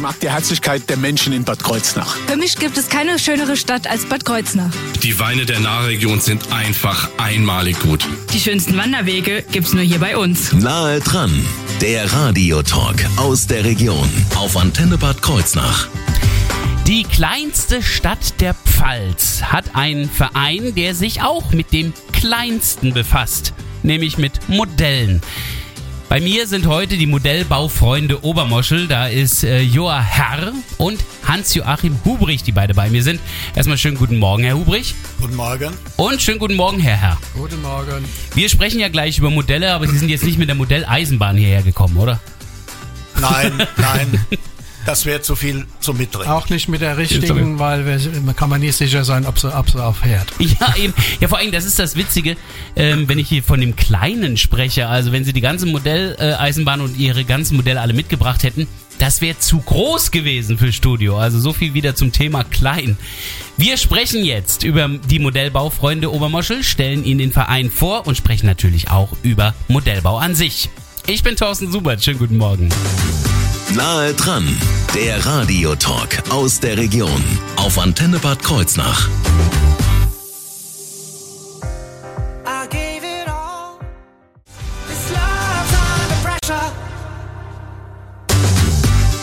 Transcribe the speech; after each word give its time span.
Ich 0.00 0.02
mag 0.02 0.18
die 0.18 0.30
Herzlichkeit 0.30 0.88
der 0.88 0.96
Menschen 0.96 1.34
in 1.34 1.44
Bad 1.44 1.62
Kreuznach. 1.62 2.16
Für 2.26 2.38
mich 2.38 2.56
gibt 2.56 2.78
es 2.78 2.88
keine 2.88 3.18
schönere 3.18 3.54
Stadt 3.54 3.86
als 3.86 4.06
Bad 4.06 4.24
Kreuznach. 4.24 4.70
Die 5.02 5.20
Weine 5.20 5.44
der 5.44 5.60
Nahregion 5.60 6.20
sind 6.20 6.50
einfach 6.50 7.10
einmalig 7.18 7.78
gut. 7.80 8.08
Die 8.32 8.40
schönsten 8.40 8.78
Wanderwege 8.78 9.44
gibt's 9.52 9.74
nur 9.74 9.82
hier 9.82 9.98
bei 9.98 10.16
uns. 10.16 10.54
Nahe 10.54 11.00
dran, 11.00 11.44
der 11.82 12.10
Radiotalk 12.10 13.04
aus 13.18 13.46
der 13.46 13.62
Region 13.62 14.08
auf 14.36 14.56
Antenne 14.56 14.96
Bad 14.96 15.20
Kreuznach. 15.20 15.88
Die 16.86 17.02
kleinste 17.02 17.82
Stadt 17.82 18.40
der 18.40 18.54
Pfalz 18.54 19.42
hat 19.42 19.76
einen 19.76 20.08
Verein, 20.08 20.74
der 20.74 20.94
sich 20.94 21.20
auch 21.20 21.52
mit 21.52 21.74
dem 21.74 21.92
Kleinsten 22.12 22.94
befasst, 22.94 23.52
nämlich 23.82 24.16
mit 24.16 24.48
Modellen. 24.48 25.20
Bei 26.10 26.20
mir 26.20 26.48
sind 26.48 26.66
heute 26.66 26.96
die 26.96 27.06
Modellbaufreunde 27.06 28.24
Obermoschel. 28.24 28.88
Da 28.88 29.06
ist 29.06 29.44
äh, 29.44 29.60
Joa 29.60 30.00
Herr 30.02 30.52
und 30.76 30.98
Hans-Joachim 31.22 32.00
Hubrich, 32.04 32.42
die 32.42 32.50
beide 32.50 32.74
bei 32.74 32.90
mir 32.90 33.04
sind. 33.04 33.20
Erstmal 33.54 33.78
schönen 33.78 33.96
guten 33.96 34.18
Morgen, 34.18 34.42
Herr 34.42 34.56
Hubrich. 34.56 34.96
Guten 35.20 35.36
Morgen. 35.36 35.72
Und 35.96 36.20
schönen 36.20 36.40
guten 36.40 36.56
Morgen, 36.56 36.80
Herr 36.80 36.96
Herr. 36.96 37.18
Guten 37.32 37.62
Morgen. 37.62 38.04
Wir 38.34 38.48
sprechen 38.48 38.80
ja 38.80 38.88
gleich 38.88 39.18
über 39.18 39.30
Modelle, 39.30 39.72
aber 39.72 39.86
Sie 39.86 39.98
sind 39.98 40.08
jetzt 40.08 40.24
nicht 40.24 40.36
mit 40.36 40.48
der 40.48 40.56
Modelleisenbahn 40.56 41.36
hierher 41.36 41.62
gekommen, 41.62 41.96
oder? 41.96 42.18
Nein, 43.20 43.52
nein. 43.76 44.26
Das 44.86 45.04
wäre 45.04 45.20
zu 45.20 45.36
viel 45.36 45.66
zum 45.80 45.98
Mitbringen. 45.98 46.28
Auch 46.30 46.48
nicht 46.48 46.68
mit 46.68 46.80
der 46.80 46.96
richtigen, 46.96 47.58
weil 47.58 47.84
wir, 47.86 48.00
man 48.22 48.34
kann 48.34 48.48
man 48.48 48.60
nie 48.60 48.70
sicher 48.70 49.04
sein, 49.04 49.26
ob 49.26 49.38
sie, 49.38 49.54
ob 49.54 49.70
sie 49.70 49.82
aufhört. 49.82 50.28
Ja, 50.60 50.74
eben. 50.76 50.94
Ja, 51.20 51.28
vor 51.28 51.38
allem, 51.38 51.52
das 51.52 51.64
ist 51.64 51.78
das 51.78 51.96
Witzige, 51.96 52.36
ähm, 52.74 53.08
wenn 53.08 53.18
ich 53.18 53.28
hier 53.28 53.42
von 53.42 53.60
dem 53.60 53.76
Kleinen 53.76 54.36
spreche. 54.36 54.88
Also, 54.88 55.12
wenn 55.12 55.24
Sie 55.24 55.32
die 55.32 55.40
ganze 55.40 55.66
Modelleisenbahn 55.66 56.80
und 56.80 56.98
Ihre 56.98 57.24
ganzen 57.24 57.56
Modelle 57.56 57.80
alle 57.80 57.92
mitgebracht 57.92 58.42
hätten, 58.42 58.66
das 58.98 59.20
wäre 59.20 59.38
zu 59.38 59.58
groß 59.60 60.10
gewesen 60.10 60.58
für 60.58 60.72
Studio. 60.72 61.18
Also, 61.18 61.38
so 61.38 61.52
viel 61.52 61.72
wieder 61.74 61.94
zum 61.94 62.12
Thema 62.12 62.42
Klein. 62.44 62.98
Wir 63.56 63.76
sprechen 63.76 64.24
jetzt 64.24 64.64
über 64.64 64.88
die 64.88 65.18
Modellbaufreunde 65.18 66.12
Obermoschel, 66.12 66.64
stellen 66.64 67.04
Ihnen 67.04 67.18
den 67.18 67.32
Verein 67.32 67.70
vor 67.70 68.06
und 68.06 68.16
sprechen 68.16 68.46
natürlich 68.46 68.90
auch 68.90 69.12
über 69.22 69.54
Modellbau 69.68 70.18
an 70.18 70.34
sich. 70.34 70.68
Ich 71.06 71.22
bin 71.22 71.36
Thorsten 71.36 71.70
Subert. 71.70 72.02
Schönen 72.02 72.18
guten 72.18 72.36
Morgen. 72.36 72.68
Nahe 73.74 74.14
dran, 74.14 74.48
der 74.94 75.24
Radiotalk 75.24 76.24
aus 76.30 76.58
der 76.58 76.76
Region. 76.76 77.22
Auf 77.54 77.78
Antenne 77.78 78.18
Bad 78.18 78.42
Kreuznach. 78.42 79.08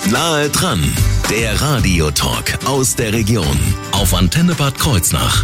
Nahe 0.10 0.50
dran, 0.50 0.94
der 1.30 1.60
Radiotalk 1.62 2.60
aus 2.66 2.96
der 2.96 3.12
Region. 3.12 3.60
Auf 3.92 4.14
Antenne 4.14 4.56
Bad 4.56 4.80
Kreuznach. 4.80 5.44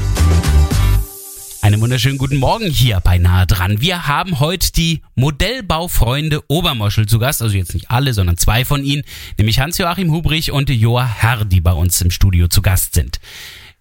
Einen 1.64 1.80
wunderschönen 1.80 2.17
guten 2.17 2.39
Morgen 2.39 2.69
hier 2.69 3.00
bei 3.00 3.17
Nahe 3.19 3.47
dran. 3.47 3.80
Wir 3.80 4.06
haben 4.06 4.42
heute 4.42 4.73
die 4.73 5.02
Modellbaufreunde 5.16 6.44
Obermoschel 6.50 7.05
zu 7.05 7.20
Gast, 7.20 7.42
also 7.42 7.55
jetzt 7.55 7.73
nicht 7.73 7.89
alle, 7.89 8.14
sondern 8.14 8.36
zwei 8.36 8.66
von 8.66 8.83
ihnen, 8.83 9.03
nämlich 9.38 9.59
Hans-Joachim 9.59 10.11
Hubrich 10.11 10.52
und 10.52 10.70
Joa 10.70 11.05
Herr, 11.05 11.45
die 11.45 11.61
bei 11.61 11.72
uns 11.72 12.02
im 12.02 12.11
Studio 12.11 12.50
zu 12.50 12.61
Gast 12.61 12.95
sind. 12.95 13.22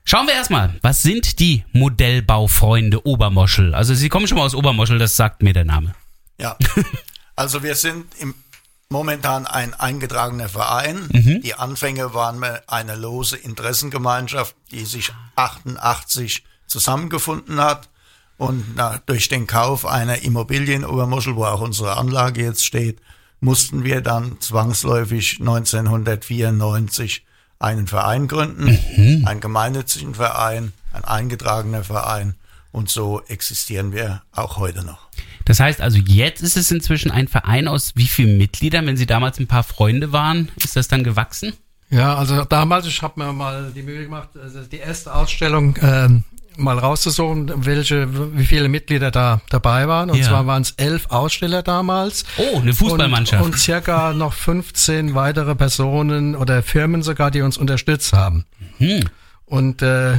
Schauen 0.05 0.29
wir 0.29 0.35
erstmal, 0.35 0.79
was 0.83 1.03
sind 1.03 1.41
die 1.41 1.65
Modellbaufreunde 1.73 3.05
Obermoschel? 3.05 3.75
Also 3.75 3.95
Sie 3.95 4.09
kommen 4.09 4.29
schon 4.29 4.39
mal 4.39 4.45
aus 4.45 4.55
Obermoschel, 4.55 5.01
das 5.01 5.17
sagt 5.17 5.43
mir 5.43 5.53
der 5.53 5.65
Name. 5.65 5.93
Ja. 6.39 6.57
Also 7.35 7.63
wir 7.63 7.75
sind 7.75 8.05
im, 8.21 8.35
momentan 8.91 9.47
ein 9.47 9.73
eingetragener 9.73 10.51
Verein. 10.51 11.09
Die 11.43 11.55
Anfänge 11.55 12.13
waren 12.13 12.45
eine 12.67 12.95
lose 12.95 13.39
Interessengemeinschaft, 13.39 14.55
die 14.71 14.85
sich 14.85 15.11
88 15.35 16.45
zusammengefunden 16.73 17.61
hat. 17.61 17.89
Und 18.39 18.75
na, 18.75 19.01
durch 19.07 19.29
den 19.29 19.47
Kauf 19.47 19.87
einer 19.87 20.23
Immobilie 20.23 20.75
in 20.75 20.85
Obermoschel, 20.85 21.37
wo 21.37 21.45
auch 21.45 21.61
unsere 21.61 21.97
Anlage 21.97 22.43
jetzt 22.43 22.65
steht, 22.65 22.99
mussten 23.41 23.85
wir 23.85 24.01
dann 24.01 24.41
zwangsläufig 24.41 25.39
1994 25.39 27.25
einen 27.59 27.87
Verein 27.87 28.27
gründen, 28.27 28.67
einen 29.27 29.41
gemeinnützigen 29.41 30.15
Verein, 30.15 30.73
ein 30.93 31.05
eingetragener 31.05 31.85
Verein. 31.85 32.35
Und 32.73 32.89
so 32.89 33.21
existieren 33.29 33.93
wir 33.93 34.23
auch 34.33 34.57
heute 34.57 34.83
noch. 34.85 35.09
Das 35.45 35.61
heißt 35.61 35.81
also, 35.81 35.99
jetzt 35.99 36.43
ist 36.43 36.57
es 36.57 36.71
inzwischen 36.71 37.11
ein 37.11 37.29
Verein 37.29 37.69
aus 37.69 37.93
wie 37.97 38.07
vielen 38.07 38.39
Mitgliedern? 38.39 38.87
Wenn 38.87 38.97
Sie 38.97 39.07
damals 39.07 39.39
ein 39.39 39.47
paar 39.47 39.65
Freunde 39.65 40.13
waren, 40.13 40.51
ist 40.57 40.77
das 40.77 40.89
dann 40.89 41.05
gewachsen? 41.05 41.53
Ja, 41.91 42.15
also 42.15 42.45
damals, 42.45 42.87
ich 42.87 43.03
habe 43.03 43.23
mir 43.23 43.33
mal 43.35 43.71
die 43.75 43.83
Mühe 43.83 44.05
gemacht, 44.05 44.31
also 44.43 44.63
die 44.63 44.79
erste 44.79 45.15
Ausstellung 45.15 45.77
ähm, 45.83 46.25
mal 46.57 46.79
rauszusuchen, 46.79 47.53
welche, 47.67 48.37
wie 48.37 48.47
viele 48.47 48.69
Mitglieder 48.69 49.11
da 49.11 49.41
dabei 49.51 49.89
waren. 49.89 50.11
Und 50.11 50.19
Ja. 50.19 50.25
zwar 50.29 50.47
waren 50.47 50.63
es 50.63 50.73
elf 50.73 51.07
Aussteller 51.11 51.63
damals. 51.63 52.25
Oh, 52.37 52.59
eine 52.61 52.73
Fußballmannschaft. 52.75 53.45
Und, 53.45 53.53
und 53.53 53.59
circa 53.59 54.13
noch 54.13 54.33
15 54.33 55.15
weitere 55.15 55.55
Personen 55.55 56.35
oder 56.37 56.63
Firmen 56.63 57.03
sogar, 57.03 57.31
die 57.31 57.43
uns 57.43 57.57
unterstützt 57.59 58.13
haben. 58.13 58.45
Hm. 58.79 59.01
Und 59.45 59.83
äh, 59.83 60.15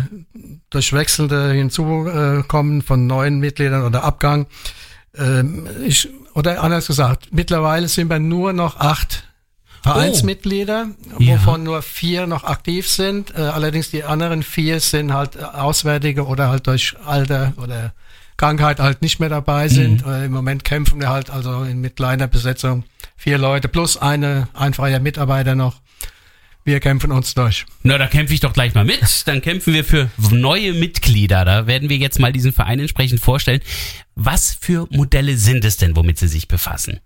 durch 0.70 0.94
wechselnde 0.94 1.52
Hinzukommen 1.54 2.82
von 2.82 3.08
neuen 3.08 3.40
Mitgliedern 3.40 3.84
oder 3.84 4.04
Abgang, 4.04 4.46
ähm, 5.18 5.68
ich, 5.86 6.10
oder 6.34 6.62
anders 6.64 6.88
gesagt, 6.88 7.28
mittlerweile 7.32 7.88
sind 7.88 8.10
wir 8.10 8.20
nur 8.20 8.54
noch 8.54 8.78
acht 8.78 9.24
Vereinsmitglieder, 9.84 10.88
Ja. 11.20 11.34
wovon 11.36 11.64
nur 11.64 11.82
vier 11.82 12.26
noch 12.28 12.44
aktiv 12.44 12.88
sind. 12.88 13.32
Äh, 13.36 13.42
allerdings 13.42 13.92
die 13.92 14.04
anderen 14.04 14.44
vier 14.44 14.80
sind 14.80 15.14
halt 15.14 15.36
äh, 15.36 15.40
Auswärtige 15.44 16.26
oder 16.26 16.50
halt 16.50 16.68
durch 16.68 16.96
Alter 17.06 17.54
oder 17.58 17.94
Krankheit 18.38 18.80
halt 18.80 19.02
nicht 19.02 19.20
mehr 19.20 19.30
dabei 19.30 19.68
sind. 19.68 20.06
Äh, 20.06 20.26
Im 20.26 20.32
Moment 20.32 20.64
kämpfen 20.64 21.00
wir 21.00 21.10
halt 21.10 21.30
also 21.30 21.64
in, 21.64 21.80
mit 21.82 21.96
kleiner 21.96 22.28
Besetzung 22.28 22.84
vier 23.16 23.38
Leute 23.38 23.68
plus 23.68 23.98
eine, 23.98 24.48
ein 24.54 24.74
freier 24.74 25.00
Mitarbeiter 25.00 25.56
noch. 25.56 25.82
Wir 26.66 26.80
kämpfen 26.80 27.12
uns 27.12 27.34
durch. 27.34 27.66
Na, 27.84 27.98
da 27.98 28.08
kämpfe 28.08 28.34
ich 28.34 28.40
doch 28.40 28.54
gleich 28.54 28.74
mal 28.74 28.86
mit. 28.86 29.28
Dann 29.28 29.42
kämpfen 29.42 29.74
wir 29.74 29.84
für 29.84 30.10
neue 30.32 30.74
Mitglieder. 30.74 31.44
Da 31.44 31.68
werden 31.68 31.90
wir 31.90 31.98
jetzt 31.98 32.20
mal 32.20 32.32
diesen 32.32 32.54
Verein 32.54 32.80
entsprechend 32.80 33.20
vorstellen. 33.20 33.60
Was 34.16 34.58
für 34.60 34.88
Modelle 34.90 35.36
sind 35.36 35.66
es 35.66 35.76
denn, 35.76 35.96
womit 35.98 36.18
Sie 36.20 36.30
sich 36.30 36.48
befassen? 36.48 37.02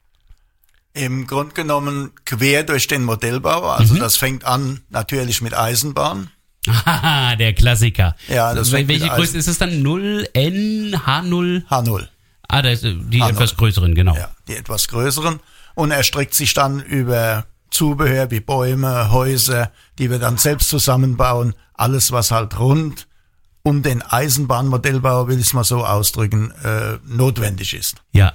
Im 0.98 1.28
Grunde 1.28 1.54
genommen 1.54 2.12
quer 2.26 2.64
durch 2.64 2.88
den 2.88 3.04
Modellbau. 3.04 3.70
Also 3.70 3.96
das 3.96 4.18
fängt 4.18 4.46
an 4.46 4.82
natürlich 4.90 5.42
mit 5.42 5.54
Eisenbahn. 5.58 6.30
Haha, 6.68 7.36
der 7.36 7.54
Klassiker. 7.54 8.16
Ja, 8.28 8.54
das 8.54 8.72
Wel- 8.74 8.88
Welche 8.88 9.08
Größe 9.08 9.38
ist 9.38 9.48
es 9.48 9.58
dann? 9.58 9.70
0N, 9.84 10.96
H0? 11.06 11.66
H0. 11.70 12.08
Ah, 12.50 12.62
da 12.62 12.70
ist 12.70 12.84
äh, 12.84 12.94
die 12.96 13.22
H0. 13.22 13.30
etwas 13.30 13.56
größeren, 13.56 13.96
genau. 13.96 14.16
Ja, 14.16 14.30
die 14.48 14.56
etwas 14.56 14.88
größeren. 14.90 15.40
Und 15.76 15.92
er 15.92 16.04
streckt 16.04 16.34
sich 16.34 16.54
dann 16.54 16.82
über 16.82 17.46
Zubehör 17.72 18.32
wie 18.32 18.40
Bäume, 18.40 19.12
Häuser, 19.12 19.72
die 20.00 20.10
wir 20.10 20.20
dann 20.20 20.38
selbst 20.38 20.70
zusammenbauen. 20.70 21.54
Alles, 21.74 22.12
was 22.12 22.32
halt 22.32 22.58
rund 22.60 23.07
um 23.68 23.84
den 23.84 24.02
Eisenbahnmodellbau, 24.02 25.28
will 25.28 25.40
ich 25.40 25.48
es 25.48 25.54
mal 25.54 25.66
so 25.66 25.86
ausdrücken, 25.86 26.52
äh, 26.64 27.00
notwendig 27.06 27.74
ist. 27.74 27.98
Ja. 28.14 28.32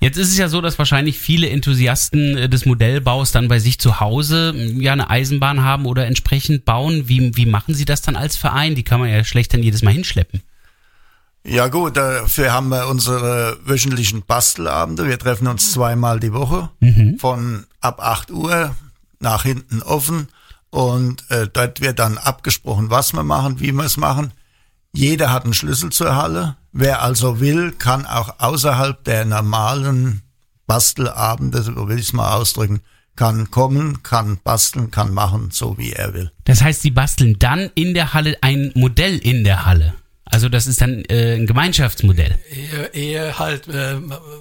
Jetzt 0.00 0.18
ist 0.18 0.28
es 0.28 0.36
ja 0.36 0.50
so, 0.50 0.60
dass 0.60 0.78
wahrscheinlich 0.78 1.18
viele 1.18 1.48
Enthusiasten 1.48 2.36
äh, 2.36 2.48
des 2.50 2.66
Modellbaus 2.66 3.32
dann 3.32 3.48
bei 3.48 3.58
sich 3.58 3.78
zu 3.78 4.00
Hause 4.00 4.52
m, 4.54 4.78
ja 4.78 4.92
eine 4.92 5.08
Eisenbahn 5.08 5.64
haben 5.64 5.86
oder 5.86 6.06
entsprechend 6.06 6.66
bauen. 6.66 7.08
Wie, 7.08 7.34
wie 7.38 7.46
machen 7.46 7.72
Sie 7.72 7.86
das 7.86 8.02
dann 8.02 8.16
als 8.16 8.36
Verein? 8.36 8.74
Die 8.74 8.82
kann 8.82 9.00
man 9.00 9.08
ja 9.08 9.24
schlecht 9.24 9.54
dann 9.54 9.62
jedes 9.62 9.80
Mal 9.80 9.94
hinschleppen. 9.94 10.42
Ja 11.42 11.68
gut, 11.68 11.96
dafür 11.96 12.52
haben 12.52 12.68
wir 12.68 12.86
unsere 12.88 13.56
wöchentlichen 13.64 14.24
Bastelabende. 14.26 15.06
Wir 15.06 15.18
treffen 15.18 15.46
uns 15.46 15.72
zweimal 15.72 16.20
die 16.20 16.34
Woche 16.34 16.68
von 17.18 17.64
ab 17.80 18.02
8 18.02 18.30
Uhr 18.30 18.74
nach 19.20 19.44
hinten 19.44 19.80
offen 19.80 20.28
und 20.68 21.24
äh, 21.30 21.48
dort 21.50 21.80
wird 21.80 21.98
dann 21.98 22.18
abgesprochen, 22.18 22.90
was 22.90 23.14
wir 23.14 23.22
machen, 23.22 23.58
wie 23.60 23.72
wir 23.72 23.84
es 23.84 23.96
machen. 23.96 24.32
Jeder 24.96 25.30
hat 25.30 25.44
einen 25.44 25.52
Schlüssel 25.52 25.90
zur 25.90 26.16
Halle. 26.16 26.56
Wer 26.72 27.02
also 27.02 27.38
will, 27.38 27.72
kann 27.72 28.06
auch 28.06 28.36
außerhalb 28.38 29.04
der 29.04 29.26
normalen 29.26 30.22
Bastelabende, 30.66 31.60
so 31.60 31.86
will 31.86 31.98
ich 31.98 32.06
es 32.06 32.12
mal 32.14 32.32
ausdrücken, 32.32 32.80
kann 33.14 33.50
kommen, 33.50 34.02
kann 34.02 34.38
basteln, 34.42 34.90
kann 34.90 35.12
machen, 35.12 35.50
so 35.50 35.76
wie 35.76 35.92
er 35.92 36.14
will. 36.14 36.32
Das 36.44 36.62
heißt, 36.62 36.80
Sie 36.80 36.90
basteln 36.90 37.36
dann 37.38 37.70
in 37.74 37.92
der 37.92 38.14
Halle 38.14 38.38
ein 38.40 38.72
Modell 38.74 39.18
in 39.18 39.44
der 39.44 39.66
Halle. 39.66 39.92
Also 40.36 40.50
das 40.50 40.66
ist 40.66 40.82
dann 40.82 41.02
äh, 41.08 41.34
ein 41.36 41.46
Gemeinschaftsmodell. 41.46 42.36
Eher, 42.70 42.94
eher 42.94 43.38
halt 43.38 43.68
äh, 43.68 43.94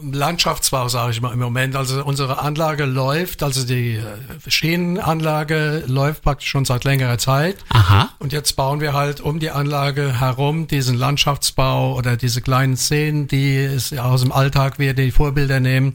Landschaftsbau, 0.04 0.90
sage 0.90 1.14
ich 1.14 1.22
mal 1.22 1.32
im 1.32 1.40
Moment. 1.40 1.78
Also 1.78 2.04
unsere 2.04 2.40
Anlage 2.40 2.84
läuft, 2.84 3.42
also 3.42 3.66
die 3.66 3.94
äh, 3.94 4.02
Schienenanlage 4.46 5.86
läuft 5.88 6.24
praktisch 6.24 6.50
schon 6.50 6.66
seit 6.66 6.84
längerer 6.84 7.18
Zeit. 7.18 7.56
Aha. 7.70 8.10
Und 8.20 8.34
jetzt 8.34 8.58
bauen 8.58 8.82
wir 8.82 8.92
halt 8.92 9.22
um 9.22 9.40
die 9.40 9.52
Anlage 9.52 10.20
herum 10.20 10.68
diesen 10.68 10.98
Landschaftsbau 10.98 11.96
oder 11.96 12.18
diese 12.18 12.42
kleinen 12.42 12.76
Szenen, 12.76 13.30
die 13.30 13.56
es 13.56 13.98
aus 13.98 14.20
dem 14.20 14.34
Alltag 14.34 14.80
wir 14.80 14.96
die 14.96 15.12
Vorbilder 15.12 15.62
nehmen. 15.62 15.94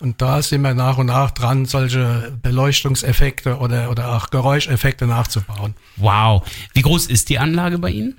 Und 0.00 0.22
da 0.22 0.40
sind 0.40 0.62
wir 0.62 0.72
nach 0.72 0.96
und 0.96 1.08
nach 1.08 1.32
dran, 1.32 1.66
solche 1.66 2.32
Beleuchtungseffekte 2.40 3.58
oder, 3.58 3.90
oder 3.90 4.16
auch 4.16 4.30
Geräuscheffekte 4.30 5.06
nachzubauen. 5.06 5.74
Wow. 5.96 6.48
Wie 6.72 6.80
groß 6.80 7.08
ist 7.08 7.28
die 7.28 7.38
Anlage 7.38 7.78
bei 7.78 7.90
Ihnen? 7.90 8.18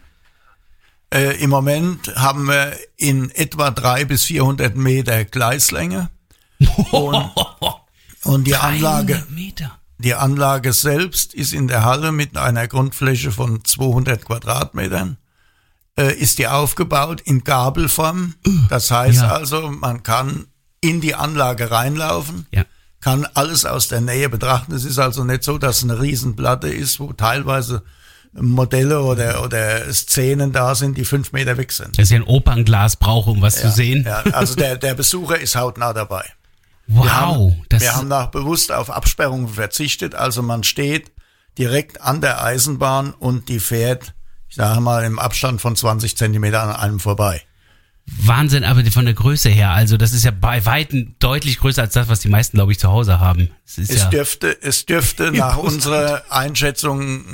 Äh, 1.14 1.42
Im 1.42 1.50
Moment 1.50 2.14
haben 2.16 2.46
wir 2.48 2.74
in 2.98 3.30
etwa 3.32 3.72
drei 3.72 4.06
bis 4.06 4.24
400 4.26 4.76
Meter 4.76 5.24
Gleislänge. 5.26 6.10
Und, 6.92 7.32
und 8.24 8.44
die 8.48 8.56
Anlage, 8.56 9.14
300 9.14 9.30
Meter. 9.32 9.72
die 10.00 10.16
Anlage 10.16 10.74
selbst 10.74 11.34
ist 11.34 11.54
in 11.54 11.68
der 11.68 11.84
Halle 11.84 12.12
mit 12.12 12.36
einer 12.38 12.68
Grundfläche 12.68 13.32
von 13.32 13.64
200 13.64 14.26
Quadratmetern. 14.26 15.18
Äh, 15.98 16.14
ist 16.16 16.40
die 16.40 16.48
aufgebaut 16.48 17.22
in 17.22 17.44
Gabelform. 17.46 18.36
Das 18.70 18.92
heißt 18.92 19.22
Ja. 19.22 19.30
also, 19.30 19.70
man 19.72 20.04
kann 20.04 20.48
in 20.82 21.00
die 21.02 21.16
Anlage 21.16 21.72
reinlaufen, 21.72 22.48
Ja. 22.52 22.66
kann 23.00 23.26
alles 23.34 23.66
aus 23.66 23.88
der 23.88 24.02
Nähe 24.02 24.28
betrachten. 24.30 24.74
Es 24.74 24.84
ist 24.84 25.00
also 25.00 25.24
nicht 25.24 25.44
so, 25.44 25.58
dass 25.58 25.84
eine 25.84 26.02
Riesenplatte 26.02 26.68
ist, 26.68 27.00
wo 27.00 27.14
teilweise 27.14 27.84
Modelle 28.38 29.02
oder, 29.02 29.44
oder 29.44 29.92
Szenen 29.94 30.52
da 30.52 30.76
sind, 30.76 30.98
die 30.98 31.06
fünf 31.06 31.32
Meter 31.32 31.58
weg 31.58 31.72
sind. 31.72 31.98
Dass 31.98 32.12
ich 32.12 32.16
ein 32.16 32.24
Opernglas 32.24 32.98
brauche, 32.98 33.32
um 33.32 33.42
was 33.42 33.62
zu 33.62 33.72
sehen. 33.72 34.04
Ja, 34.06 34.24
also 34.34 34.56
der, 34.56 34.78
der 34.78 34.94
Besucher 34.94 35.40
ist 35.40 35.56
hautnah 35.56 35.94
dabei. 35.94 36.26
Wow. 36.88 37.04
Wir 37.06 37.16
haben, 37.16 37.66
das 37.70 37.82
wir 37.82 37.96
haben 37.96 38.10
da 38.10 38.26
bewusst 38.26 38.72
auf 38.72 38.90
Absperrungen 38.90 39.48
verzichtet. 39.48 40.16
Also 40.16 40.42
man 40.42 40.64
steht 40.64 41.12
direkt 41.58 42.02
an 42.02 42.22
der 42.22 42.44
Eisenbahn 42.44 43.14
und 43.14 43.50
die 43.50 43.60
fährt, 43.60 44.14
ich 44.50 44.56
sage 44.56 44.82
mal, 44.82 45.06
im 45.06 45.18
Abstand 45.18 45.62
von 45.62 45.76
20 45.76 46.18
Zentimeter 46.18 46.62
an 46.62 46.76
einem 46.76 47.00
vorbei. 47.00 47.42
Wahnsinn, 48.06 48.64
aber 48.64 48.86
von 48.92 49.06
der 49.06 49.16
Größe 49.16 49.50
her, 49.50 49.72
also 49.72 49.98
das 49.98 50.14
ist 50.14 50.24
ja 50.24 50.32
bei 50.32 50.64
Weitem 50.66 51.16
deutlich 51.18 51.58
größer 51.58 51.82
als 51.82 51.94
das, 51.94 52.08
was 52.08 52.20
die 52.20 52.30
meisten, 52.30 52.58
glaube 52.58 52.72
ich, 52.72 52.78
zu 52.78 52.90
Hause 52.90 53.20
haben. 53.20 53.50
Es 53.66 53.80
ist 53.80 53.90
Es 53.90 54.04
ja, 54.04 54.10
dürfte, 54.10 54.62
es 54.62 54.86
dürfte 54.86 55.32
nach 55.34 55.58
unserer 55.58 56.22
Einschätzung 56.30 57.26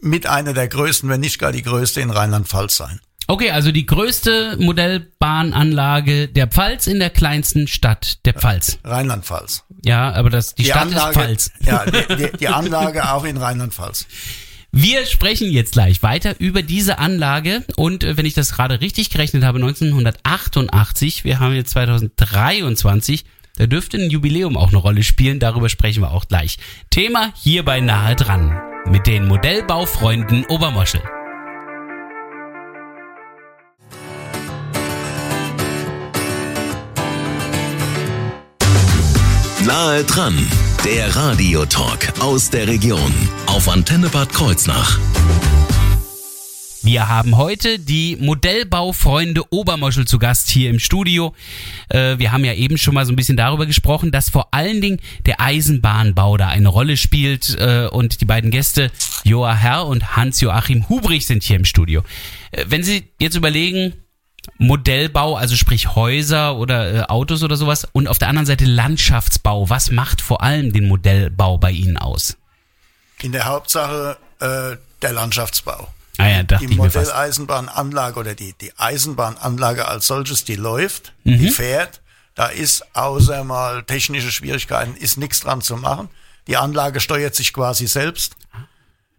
mit 0.00 0.26
einer 0.26 0.52
der 0.52 0.68
größten, 0.68 1.08
wenn 1.08 1.20
nicht 1.20 1.38
gar 1.38 1.52
die 1.52 1.62
größte 1.62 2.00
in 2.00 2.10
Rheinland-Pfalz 2.10 2.76
sein. 2.76 3.00
okay, 3.28 3.50
also 3.50 3.70
die 3.70 3.86
größte 3.86 4.56
Modellbahnanlage 4.58 6.28
der 6.28 6.48
Pfalz 6.48 6.86
in 6.86 6.98
der 6.98 7.10
kleinsten 7.10 7.68
Stadt 7.68 8.24
der 8.24 8.34
Pfalz. 8.34 8.78
Rheinland-Pfalz. 8.84 9.64
Ja, 9.84 10.12
aber 10.12 10.30
das, 10.30 10.54
die, 10.54 10.64
Stadt 10.64 10.90
ist 10.90 10.98
Pfalz. 10.98 11.50
ja, 11.60 11.84
die, 11.84 12.16
die, 12.16 12.36
die 12.38 12.48
Anlage 12.48 13.12
auch 13.12 13.24
in 13.24 13.36
Rheinland-Pfalz. 13.36 14.06
Wir 14.72 15.04
sprechen 15.06 15.50
jetzt 15.50 15.72
gleich 15.72 16.02
weiter 16.04 16.38
über 16.38 16.62
diese 16.62 16.98
Anlage 16.98 17.64
und 17.76 18.04
äh, 18.04 18.16
wenn 18.16 18.24
ich 18.24 18.34
das 18.34 18.52
gerade 18.52 18.80
richtig 18.80 19.10
gerechnet 19.10 19.42
habe, 19.42 19.58
1988, 19.58 21.24
wir 21.24 21.40
haben 21.40 21.54
jetzt 21.54 21.70
2023, 21.70 23.24
da 23.56 23.66
dürfte 23.66 23.96
ein 23.96 24.10
Jubiläum 24.10 24.56
auch 24.56 24.68
eine 24.68 24.78
Rolle 24.78 25.02
spielen, 25.02 25.40
darüber 25.40 25.68
sprechen 25.68 26.02
wir 26.02 26.12
auch 26.12 26.26
gleich. 26.26 26.58
Thema 26.88 27.32
hier 27.34 27.64
bei 27.64 27.80
Nahe 27.80 28.14
dran 28.14 28.69
mit 28.86 29.06
den 29.06 29.26
Modellbaufreunden 29.28 30.44
Obermoschel. 30.46 31.02
Nahe 39.66 40.04
dran, 40.04 40.36
der 40.84 41.14
Radiotalk 41.14 42.12
aus 42.20 42.50
der 42.50 42.66
Region 42.66 43.12
auf 43.46 43.68
Antenne 43.68 44.08
Bad 44.08 44.32
Kreuznach. 44.32 44.98
Wir 46.82 47.08
haben 47.08 47.36
heute 47.36 47.78
die 47.78 48.16
Modellbaufreunde 48.16 49.42
Obermoschel 49.52 50.06
zu 50.06 50.18
Gast 50.18 50.48
hier 50.48 50.70
im 50.70 50.78
Studio. 50.78 51.34
Äh, 51.90 52.16
wir 52.16 52.32
haben 52.32 52.42
ja 52.42 52.54
eben 52.54 52.78
schon 52.78 52.94
mal 52.94 53.04
so 53.04 53.12
ein 53.12 53.16
bisschen 53.16 53.36
darüber 53.36 53.66
gesprochen, 53.66 54.10
dass 54.10 54.30
vor 54.30 54.54
allen 54.54 54.80
Dingen 54.80 54.98
der 55.26 55.42
Eisenbahnbau 55.42 56.38
da 56.38 56.48
eine 56.48 56.68
Rolle 56.68 56.96
spielt. 56.96 57.54
Äh, 57.58 57.88
und 57.92 58.22
die 58.22 58.24
beiden 58.24 58.50
Gäste, 58.50 58.90
Joa 59.24 59.54
Herr 59.54 59.86
und 59.86 60.16
Hans-Joachim 60.16 60.88
Hubrich, 60.88 61.26
sind 61.26 61.42
hier 61.42 61.56
im 61.56 61.66
Studio. 61.66 62.02
Äh, 62.50 62.64
wenn 62.68 62.82
Sie 62.82 63.04
jetzt 63.18 63.36
überlegen, 63.36 63.92
Modellbau, 64.56 65.36
also 65.36 65.56
sprich 65.56 65.94
Häuser 65.94 66.56
oder 66.56 66.94
äh, 66.94 67.02
Autos 67.02 67.42
oder 67.42 67.56
sowas, 67.56 67.86
und 67.92 68.08
auf 68.08 68.18
der 68.18 68.28
anderen 68.28 68.46
Seite 68.46 68.64
Landschaftsbau, 68.64 69.68
was 69.68 69.90
macht 69.90 70.22
vor 70.22 70.42
allem 70.42 70.72
den 70.72 70.88
Modellbau 70.88 71.58
bei 71.58 71.72
Ihnen 71.72 71.98
aus? 71.98 72.38
In 73.20 73.32
der 73.32 73.44
Hauptsache 73.44 74.16
äh, 74.40 74.76
der 75.02 75.12
Landschaftsbau. 75.12 75.88
Ah 76.20 76.28
ja, 76.28 76.42
dachte 76.42 76.66
die. 76.66 76.76
Modelleisenbahnanlage 76.76 78.18
oder 78.18 78.34
die, 78.34 78.54
die 78.60 78.72
Eisenbahnanlage 78.78 79.86
als 79.88 80.06
solches, 80.06 80.44
die 80.44 80.56
läuft, 80.56 81.12
Mhm. 81.24 81.38
die 81.38 81.50
fährt. 81.50 82.00
Da 82.34 82.46
ist 82.46 82.94
außer 82.96 83.44
mal 83.44 83.82
technische 83.82 84.30
Schwierigkeiten, 84.30 84.94
ist 84.96 85.16
nichts 85.18 85.40
dran 85.40 85.60
zu 85.60 85.76
machen. 85.76 86.08
Die 86.46 86.56
Anlage 86.56 87.00
steuert 87.00 87.34
sich 87.34 87.52
quasi 87.52 87.86
selbst 87.86 88.34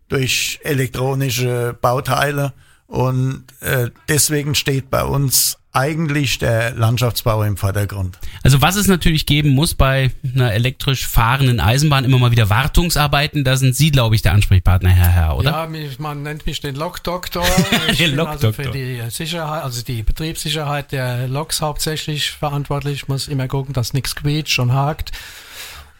durch 0.09 0.59
elektronische 0.63 1.77
Bauteile 1.79 2.53
und 2.91 3.45
äh, 3.61 3.89
deswegen 4.09 4.53
steht 4.53 4.89
bei 4.89 5.05
uns 5.05 5.57
eigentlich 5.71 6.39
der 6.39 6.71
Landschaftsbau 6.71 7.43
im 7.43 7.55
Vordergrund. 7.55 8.19
Also 8.43 8.61
was 8.61 8.75
es 8.75 8.87
natürlich 8.87 9.25
geben 9.25 9.51
muss 9.51 9.75
bei 9.75 10.11
einer 10.35 10.51
elektrisch 10.51 11.07
fahrenden 11.07 11.61
Eisenbahn, 11.61 12.03
immer 12.03 12.19
mal 12.19 12.31
wieder 12.31 12.49
Wartungsarbeiten, 12.49 13.45
da 13.45 13.55
sind 13.55 13.77
Sie, 13.77 13.91
glaube 13.91 14.15
ich, 14.15 14.21
der 14.21 14.33
Ansprechpartner, 14.33 14.89
Herr 14.89 15.07
Herr, 15.07 15.37
oder? 15.37 15.51
Ja, 15.51 15.67
mich, 15.67 15.99
man 15.99 16.21
nennt 16.23 16.45
mich 16.45 16.59
den 16.59 16.75
Lokdoktor. 16.75 17.45
Ich 17.89 17.97
Der 17.97 18.07
bin 18.09 18.19
also 18.19 18.47
Lokdoktor. 18.47 18.65
für 18.65 18.71
die 18.71 19.01
Sicherheit, 19.09 19.63
also 19.63 19.81
die 19.81 20.03
Betriebssicherheit 20.03 20.91
der 20.91 21.29
Loks 21.29 21.61
hauptsächlich 21.61 22.31
verantwortlich. 22.31 23.03
Ich 23.03 23.07
muss 23.07 23.29
immer 23.29 23.47
gucken, 23.47 23.73
dass 23.73 23.93
nichts 23.93 24.17
quietscht 24.17 24.59
und 24.59 24.73
hakt. 24.73 25.13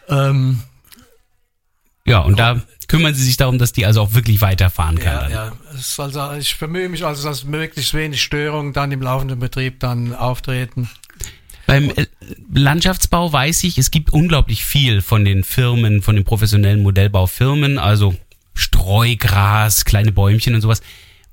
Ähm, 0.08 0.62
Ja, 2.06 2.20
und 2.20 2.38
da 2.38 2.60
kümmern 2.88 3.14
Sie 3.14 3.22
sich 3.22 3.36
darum, 3.36 3.58
dass 3.58 3.72
die 3.72 3.86
also 3.86 4.02
auch 4.02 4.14
wirklich 4.14 4.40
weiterfahren 4.40 4.98
kann. 4.98 5.14
ja, 5.14 5.20
dann. 5.22 5.30
ja. 5.32 5.52
Es 5.78 5.98
also, 5.98 6.32
ich 6.32 6.58
bemühe 6.58 6.88
mich 6.88 7.04
also, 7.04 7.28
dass 7.28 7.44
möglichst 7.44 7.94
wenig 7.94 8.22
Störungen 8.22 8.72
dann 8.72 8.90
im 8.92 9.02
laufenden 9.02 9.38
Betrieb 9.38 9.80
dann 9.80 10.14
auftreten. 10.14 10.90
Beim 11.66 11.90
äh, 11.90 12.06
Landschaftsbau 12.52 13.32
weiß 13.32 13.64
ich, 13.64 13.78
es 13.78 13.90
gibt 13.90 14.12
unglaublich 14.12 14.64
viel 14.64 15.00
von 15.00 15.24
den 15.24 15.44
Firmen, 15.44 16.02
von 16.02 16.16
den 16.16 16.24
professionellen 16.24 16.82
Modellbaufirmen, 16.82 17.78
also 17.78 18.14
Streugras, 18.54 19.84
kleine 19.84 20.12
Bäumchen 20.12 20.54
und 20.54 20.60
sowas. 20.60 20.82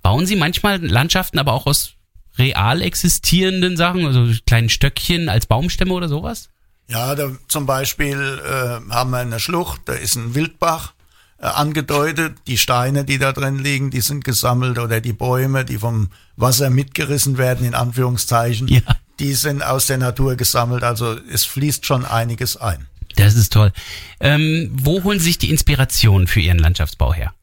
Bauen 0.02 0.26
Sie 0.26 0.36
manchmal 0.36 0.86
Landschaften 0.86 1.40
aber 1.40 1.54
auch 1.54 1.66
aus 1.66 1.94
real 2.38 2.82
existierenden 2.82 3.76
Sachen, 3.76 4.06
also 4.06 4.32
kleinen 4.46 4.70
Stöckchen 4.70 5.30
als 5.30 5.46
Baumstämme 5.46 5.94
oder 5.94 6.08
sowas? 6.08 6.50
Ja, 6.90 7.14
da 7.16 7.32
zum 7.48 7.66
Beispiel 7.68 8.42
äh, 8.44 8.92
haben 8.94 9.12
wir 9.12 9.20
eine 9.20 9.40
Schlucht, 9.40 9.82
da 9.86 9.94
ist 9.94 10.16
ein 10.16 10.34
Wildbach 10.34 10.94
äh, 11.38 11.46
angedeutet. 11.46 12.36
Die 12.48 12.58
Steine, 12.58 13.06
die 13.06 13.20
da 13.20 13.32
drin 13.32 13.60
liegen, 13.60 13.92
die 13.92 14.02
sind 14.02 14.24
gesammelt 14.24 14.80
oder 14.80 15.00
die 15.00 15.14
Bäume, 15.14 15.66
die 15.66 15.78
vom 15.78 16.10
Wasser 16.36 16.72
mitgerissen 16.72 17.38
werden, 17.38 17.66
in 17.66 17.76
Anführungszeichen, 17.76 18.68
Ja. 18.68 18.82
die 19.20 19.34
sind 19.36 19.62
aus 19.64 19.86
der 19.86 20.00
Natur 20.00 20.36
gesammelt. 20.36 20.84
Also 20.84 21.16
es 21.32 21.46
fließt 21.46 21.86
schon 21.86 22.06
einiges 22.06 22.58
ein. 22.58 22.88
Das 23.16 23.36
ist 23.36 23.54
toll. 23.54 23.72
Ähm, 24.20 24.72
wo 24.74 25.04
holen 25.04 25.20
Sie 25.20 25.26
sich 25.26 25.38
die 25.38 25.52
Inspiration 25.52 26.26
für 26.28 26.40
Ihren 26.40 26.58
Landschaftsbau 26.60 27.14
her? 27.14 27.34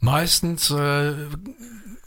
Meistens 0.00 0.70
äh, 0.70 1.12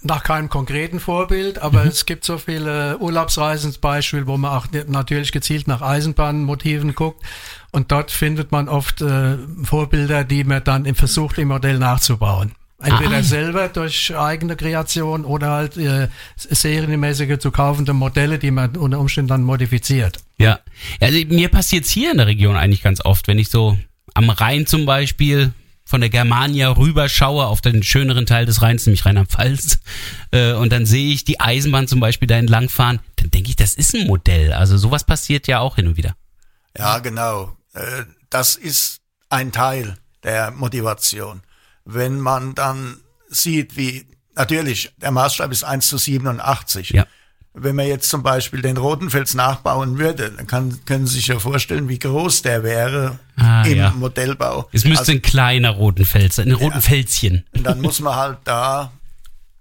nach 0.02 0.24
keinem 0.24 0.50
konkreten 0.50 1.00
Vorbild, 1.00 1.60
aber 1.60 1.86
es 1.86 2.06
gibt 2.06 2.24
so 2.24 2.38
viele 2.38 2.98
Urlaubsreisen 3.00 3.72
zum 3.72 3.82
Beispiel, 3.82 4.28
wo 4.28 4.38
man 4.38 4.52
auch 4.52 4.68
natürlich 4.88 5.32
gezielt 5.32 5.68
nach 5.68 5.82
Eisenbahnmotiven 5.82 6.94
guckt 6.96 7.24
und 7.72 7.92
dort 7.92 8.12
findet 8.12 8.52
man 8.52 8.70
oft 8.70 9.02
äh, 9.02 9.38
Vorbilder, 9.64 10.24
die 10.24 10.44
man 10.44 10.64
dann 10.64 10.86
im 10.86 10.96
versucht, 10.96 11.38
im 11.38 11.50
Modell 11.50 11.80
nachzubauen. 11.80 12.54
Entweder 12.80 13.18
Ah. 13.18 13.24
selber 13.24 13.70
durch 13.70 14.16
eigene 14.16 14.56
Kreation 14.56 15.26
oder 15.26 15.50
halt 15.50 15.78
äh, 15.78 16.10
serienmäßige 16.36 17.40
zu 17.40 17.50
kaufende 17.50 17.94
Modelle, 17.94 18.38
die 18.38 18.52
man 18.52 18.76
unter 18.78 19.00
Umständen 19.00 19.30
dann 19.30 19.44
modifiziert. 19.44 20.20
Ja, 20.38 20.60
also 21.02 21.18
mir 21.28 21.50
passiert's 21.50 21.90
hier 21.90 22.12
in 22.12 22.18
der 22.18 22.28
Region 22.28 22.56
eigentlich 22.56 22.84
ganz 22.84 23.04
oft, 23.04 23.28
wenn 23.28 23.40
ich 23.40 23.50
so 23.50 23.78
am 24.14 24.30
Rhein 24.30 24.68
zum 24.68 24.86
Beispiel 24.86 25.54
von 25.88 26.02
der 26.02 26.10
Germania 26.10 26.70
rüberschaue 26.70 27.46
auf 27.48 27.62
den 27.62 27.82
schöneren 27.82 28.26
Teil 28.26 28.46
des 28.46 28.62
Rheins, 28.62 28.86
nämlich 28.86 29.06
Rheinland-Pfalz, 29.06 29.80
äh, 30.32 30.52
und 30.54 30.72
dann 30.72 30.86
sehe 30.86 31.14
ich 31.14 31.24
die 31.24 31.40
Eisenbahn 31.40 31.88
zum 31.88 32.02
Beispiel 32.02 32.28
da 32.28 32.36
entlangfahren, 32.36 33.00
dann 33.16 33.32
denke 33.32 33.50
ich, 33.50 33.56
das 33.56 33.74
ist 33.74 33.96
ein 33.96 34.06
Modell. 34.06 34.52
Also 34.52 34.78
sowas 34.78 35.06
passiert 35.06 35.48
ja 35.48 35.60
auch 35.60 35.78
hin 35.78 35.88
und 35.88 35.98
wieder. 35.98 36.16
Ja, 36.78 37.00
genau. 37.00 37.56
Äh, 37.74 38.04
Das 38.30 38.56
ist 38.56 39.00
ein 39.30 39.54
Teil 39.54 39.98
der 40.24 40.52
Motivation. 40.52 41.42
Wenn 41.86 42.20
man 42.20 42.54
dann 42.54 42.98
sieht, 43.30 43.78
wie 43.78 44.06
natürlich, 44.36 44.92
der 44.98 45.12
Maßstab 45.12 45.52
ist 45.52 45.64
1 45.64 45.88
zu 45.88 45.98
87. 45.98 46.90
Ja. 46.90 47.06
Wenn 47.60 47.76
man 47.76 47.88
jetzt 47.88 48.10
zum 48.10 48.22
Beispiel 48.22 48.62
den 48.62 48.78
Rotenfels 48.78 49.34
nachbauen 49.34 49.98
würde, 49.98 50.30
dann 50.32 50.46
kann, 50.46 50.80
können 50.86 51.08
Sie 51.08 51.16
sich 51.16 51.28
ja 51.28 51.40
vorstellen, 51.40 51.90
wie 51.90 51.98
groß 51.98 52.44
der 52.44 52.62
wäre 52.64 53.18
Ah, 53.36 53.64
im 53.64 53.78
ja. 53.78 53.90
Modellbau. 53.92 54.70
Es 54.72 54.84
müsste 54.86 55.00
Also, 55.00 55.12
ein 55.14 55.22
kleiner 55.24 55.72
roten 55.72 56.06
Fels, 56.06 56.38
ein 56.40 56.52
roten 56.52 56.82
Fälzchen. 56.82 57.44
dann 57.54 57.82
muss 57.82 58.00
man 58.00 58.16
halt 58.16 58.38
da 58.44 58.92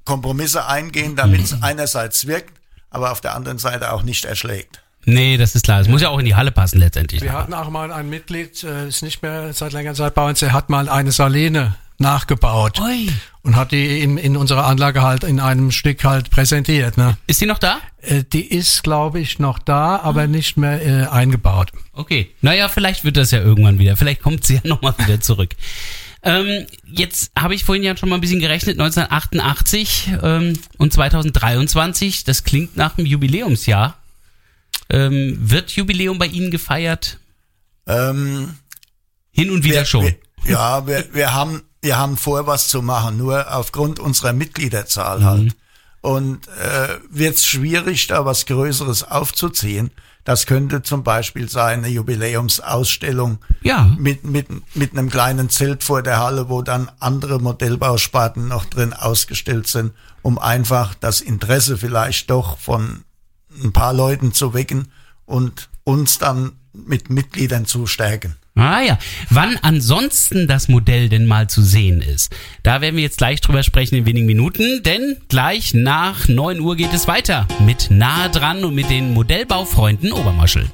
Kompromisse 0.05 0.67
eingehen, 0.67 1.17
damit 1.17 1.39
Mhm. 1.39 1.45
es 1.45 1.63
einerseits 1.63 2.27
wirkt, 2.27 2.53
aber 2.91 3.13
auf 3.13 3.21
der 3.21 3.35
anderen 3.35 3.59
Seite 3.59 3.93
auch 3.93 4.03
nicht 4.03 4.25
erschlägt. 4.25 4.81
Nee, 5.05 5.37
das 5.37 5.55
ist 5.55 5.65
klar. 5.65 5.81
Es 5.81 5.89
muss 5.89 6.03
ja 6.03 6.09
auch 6.09 6.19
in 6.19 6.25
die 6.27 6.35
Halle 6.35 6.51
passen 6.53 6.79
letztendlich. 6.81 7.23
Wir 7.23 7.33
hatten 7.33 7.55
auch 7.55 7.71
mal 7.71 7.93
ein 7.93 8.11
Mitglied, 8.11 8.63
äh, 8.65 8.89
ist 8.89 9.03
nicht 9.03 9.23
mehr 9.23 9.53
seit 9.53 9.73
längerer 9.73 9.95
Zeit 9.95 10.15
bei 10.15 10.29
uns, 10.29 10.41
der 10.41 10.53
hat 10.53 10.69
mal 10.69 10.89
eine 10.89 11.13
Saline 11.13 11.77
nachgebaut 11.99 12.81
Ui. 12.81 13.09
und 13.43 13.57
hat 13.57 13.73
die 13.73 14.01
in, 14.01 14.19
in 14.19 14.37
unserer 14.37 14.67
Anlage 14.67 15.03
halt 15.03 15.25
in 15.25 15.41
einem 15.41 15.71
Stück 15.71 16.05
halt 16.05 16.31
präsentiert. 16.31 16.97
Ne? 16.97 17.17
Ist 17.27 17.41
die 17.41 17.47
noch 17.47 17.59
da? 17.59 17.79
Äh, 18.03 18.25
Die 18.25 18.45
ist, 18.45 18.83
glaube 18.83 19.21
ich, 19.21 19.39
noch 19.39 19.59
da, 19.59 19.99
aber 19.99 20.27
nicht 20.27 20.57
mehr 20.57 20.85
äh, 20.85 21.07
eingebaut. 21.07 21.73
Okay. 21.93 22.31
Naja, 22.43 22.69
vielleicht 22.69 23.05
wird 23.05 23.17
das 23.17 23.31
ja 23.31 23.41
irgendwann 23.41 23.79
wieder. 23.79 23.97
Vielleicht 23.97 24.23
kommt 24.23 24.45
sie 24.45 24.55
ja 24.55 24.61
nochmal 24.65 24.95
wieder 24.99 25.21
zurück. 25.21 25.51
Ähm, 26.23 26.67
jetzt 26.85 27.31
habe 27.39 27.55
ich 27.55 27.65
vorhin 27.65 27.85
ja 27.85 27.97
schon 27.97 28.09
mal 28.09 28.17
ein 28.17 28.21
bisschen 28.21 28.41
gerechnet, 28.41 28.81
1988 28.81 30.11
ähm, 30.23 30.59
und 30.77 30.93
2023, 30.93 32.25
das 32.25 32.43
klingt 32.43 32.77
nach 32.77 32.99
einem 32.99 33.07
Jubiläumsjahr. 33.07 33.97
Ähm, 34.89 35.37
wird 35.39 35.71
Jubiläum 35.73 36.19
bei 36.19 36.27
Ihnen 36.27 36.51
gefeiert? 36.51 37.19
Ähm, 37.87 38.55
Hin 39.31 39.51
und 39.51 39.63
wieder 39.63 39.79
wir, 39.79 39.85
schon. 39.85 40.05
Wir, 40.05 40.17
ja, 40.53 40.87
wir, 40.87 41.05
wir 41.13 41.33
haben 41.33 41.63
wir 41.87 41.97
haben 41.97 42.17
vor, 42.17 42.47
was 42.47 42.69
zu 42.69 42.83
machen, 42.83 43.17
nur 43.17 43.55
aufgrund 43.55 43.99
unserer 44.01 44.33
Mitgliederzahl 44.33 45.21
Mhm. 45.21 45.25
halt. 45.25 45.57
Und 46.03 46.47
äh, 46.49 46.99
wird 47.11 47.37
es 47.37 47.47
schwierig, 47.47 48.07
da 48.09 48.25
was 48.25 48.47
Größeres 48.47 49.05
aufzuziehen. 49.11 49.91
Das 50.25 50.47
könnte 50.47 50.83
zum 50.83 51.03
Beispiel 51.05 51.49
sein 51.49 51.79
eine 51.81 51.89
Jubiläumsausstellung 51.89 53.39
Ja. 53.63 53.95
mit, 53.99 54.25
mit, 54.25 54.47
mit 54.77 54.93
einem 54.93 55.11
kleinen 55.11 55.51
Zelt 55.51 55.85
vor 55.85 56.03
der 56.03 56.19
Halle, 56.19 56.49
wo 56.49 56.63
dann 56.63 56.91
andere 57.01 57.41
Modellbausparten 57.41 58.49
noch 58.49 58.65
drin 58.67 58.93
ausgestellt 58.93 59.67
sind, 59.69 59.93
um 60.23 60.39
einfach 60.39 60.95
das 60.95 61.21
Interesse 61.21 61.77
vielleicht 61.79 62.31
doch 62.31 62.59
von 62.59 63.05
ein 63.63 63.73
paar 63.73 63.93
Leuten 63.95 64.33
zu 64.33 64.55
wecken 64.55 64.89
und 65.25 65.69
uns 65.85 66.19
dann 66.19 66.53
mit 66.73 67.11
Mitgliedern 67.11 67.65
zu 67.67 67.87
stärken. 67.87 68.37
Ah 68.59 68.81
ja. 68.81 68.99
Wann 69.29 69.59
ansonsten 69.61 70.49
das 70.49 70.69
Modell 70.69 71.11
denn 71.11 71.27
mal 71.27 71.47
zu 71.47 71.61
sehen 71.61 72.01
ist, 72.01 72.35
da 72.63 72.81
werden 72.81 72.97
wir 72.97 73.03
jetzt 73.03 73.19
gleich 73.19 73.43
drüber 73.43 73.63
sprechen 73.63 73.97
in 73.97 74.07
wenigen 74.07 74.25
Minuten, 74.25 74.83
denn 74.83 75.19
gleich 75.29 75.75
nach 75.75 76.27
9 76.27 76.61
Uhr 76.61 76.75
geht 76.75 76.95
es 76.95 77.07
weiter 77.07 77.47
mit 77.67 77.91
Nahe 77.91 78.31
dran 78.31 78.65
und 78.65 78.75
mit 78.75 78.89
den 78.89 79.13
Modellbaufreunden 79.13 80.11
Obermaschel. 80.11 80.71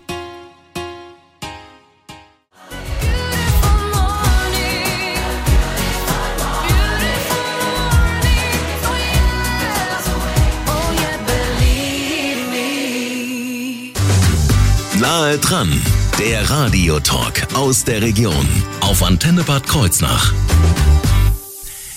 Nahe 15.01 15.37
dran, 15.39 15.83
der 16.29 16.49
Radiotalk 16.49 17.53
aus 17.53 17.83
der 17.83 18.01
Region 18.01 18.47
auf 18.79 19.03
Antenne 19.03 19.43
Bad 19.43 19.67
Kreuznach. 19.67 20.33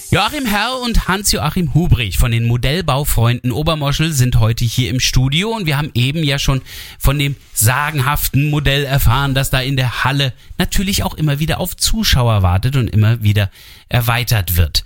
Joachim 0.10 0.48
Herr 0.48 0.80
und 0.80 1.08
Hans-Joachim 1.08 1.76
Hubrich 1.76 2.18
von 2.18 2.32
den 2.32 2.46
Modellbaufreunden 2.46 3.52
Obermoschel 3.52 4.14
sind 4.14 4.40
heute 4.40 4.66
hier 4.66 4.90
im 4.90 5.00
Studio 5.00 5.52
und 5.52 5.68
wir 5.68 5.78
haben 5.78 5.92
eben 5.94 6.24
ja 6.24 6.40
schon 6.40 6.64
von 6.98 7.20
dem 7.20 7.36
sagenhaften 7.54 8.50
Modell 8.50 8.84
erfahren, 8.84 9.36
das 9.36 9.52
da 9.52 9.60
in 9.60 9.76
der 9.76 10.04
Halle 10.04 10.34
natürlich 10.58 11.04
auch 11.04 11.14
immer 11.14 11.38
wieder 11.38 11.60
auf 11.60 11.78
Zuschauer 11.78 12.42
wartet 12.42 12.78
und 12.78 12.90
immer 12.90 13.22
wieder 13.22 13.52
erweitert 13.90 14.58
wird. 14.58 14.86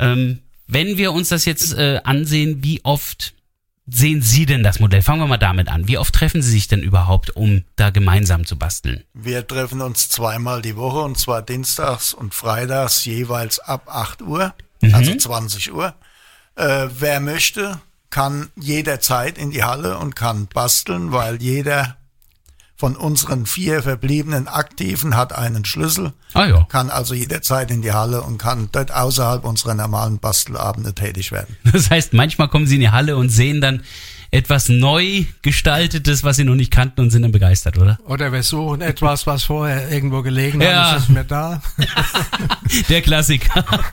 Ähm, 0.00 0.40
wenn 0.66 0.98
wir 0.98 1.12
uns 1.12 1.28
das 1.28 1.44
jetzt 1.44 1.74
äh, 1.74 2.00
ansehen, 2.02 2.64
wie 2.64 2.80
oft 2.84 3.34
sehen 3.86 4.22
Sie 4.22 4.46
denn 4.46 4.62
das 4.62 4.80
Modell? 4.80 5.02
Fangen 5.02 5.20
wir 5.20 5.26
mal 5.26 5.36
damit 5.36 5.68
an. 5.68 5.88
Wie 5.88 5.98
oft 5.98 6.14
treffen 6.14 6.42
Sie 6.42 6.50
sich 6.50 6.68
denn 6.68 6.82
überhaupt, 6.82 7.30
um 7.36 7.64
da 7.76 7.90
gemeinsam 7.90 8.46
zu 8.46 8.58
basteln? 8.58 9.04
Wir 9.12 9.46
treffen 9.46 9.80
uns 9.80 10.08
zweimal 10.08 10.62
die 10.62 10.76
Woche 10.76 11.00
und 11.00 11.18
zwar 11.18 11.42
dienstags 11.42 12.14
und 12.14 12.34
freitags 12.34 13.04
jeweils 13.04 13.58
ab 13.60 13.88
8 13.88 14.22
Uhr, 14.22 14.54
also 14.92 15.14
20 15.14 15.72
Uhr. 15.72 15.94
Äh, 16.56 16.88
wer 16.98 17.20
möchte, 17.20 17.80
kann 18.10 18.50
jederzeit 18.56 19.38
in 19.38 19.50
die 19.50 19.64
Halle 19.64 19.98
und 19.98 20.14
kann 20.14 20.46
basteln, 20.46 21.12
weil 21.12 21.42
jeder 21.42 21.96
von 22.76 22.96
unseren 22.96 23.46
vier 23.46 23.82
verbliebenen 23.82 24.48
Aktiven 24.48 25.16
hat 25.16 25.32
einen 25.32 25.64
Schlüssel, 25.64 26.12
Ah 26.32 26.46
ja. 26.46 26.66
kann 26.68 26.90
also 26.90 27.14
jederzeit 27.14 27.70
in 27.70 27.82
die 27.82 27.92
Halle 27.92 28.22
und 28.22 28.38
kann 28.38 28.68
dort 28.72 28.92
außerhalb 28.92 29.44
unserer 29.44 29.74
normalen 29.74 30.18
Bastelabende 30.18 30.92
tätig 30.94 31.30
werden. 31.32 31.56
Das 31.72 31.90
heißt, 31.90 32.12
manchmal 32.14 32.48
kommen 32.48 32.66
sie 32.66 32.74
in 32.74 32.80
die 32.80 32.90
Halle 32.90 33.16
und 33.16 33.28
sehen 33.28 33.60
dann 33.60 33.82
etwas 34.32 34.68
neu 34.68 35.24
gestaltetes, 35.42 36.24
was 36.24 36.34
sie 36.36 36.42
noch 36.44 36.56
nicht 36.56 36.72
kannten 36.72 37.02
und 37.02 37.10
sind 37.10 37.22
dann 37.22 37.30
begeistert, 37.30 37.78
oder? 37.78 38.00
Oder 38.04 38.32
wir 38.32 38.42
suchen 38.42 38.80
etwas, 38.80 39.28
was 39.28 39.44
vorher 39.44 39.88
irgendwo 39.92 40.22
gelegen 40.22 40.60
Ja. 40.60 40.90
hat, 40.90 40.96
ist 40.98 41.08
nicht 41.08 41.14
mehr 41.14 41.22
da. 41.24 41.62
Der 42.88 43.02
Klassiker. 43.02 43.64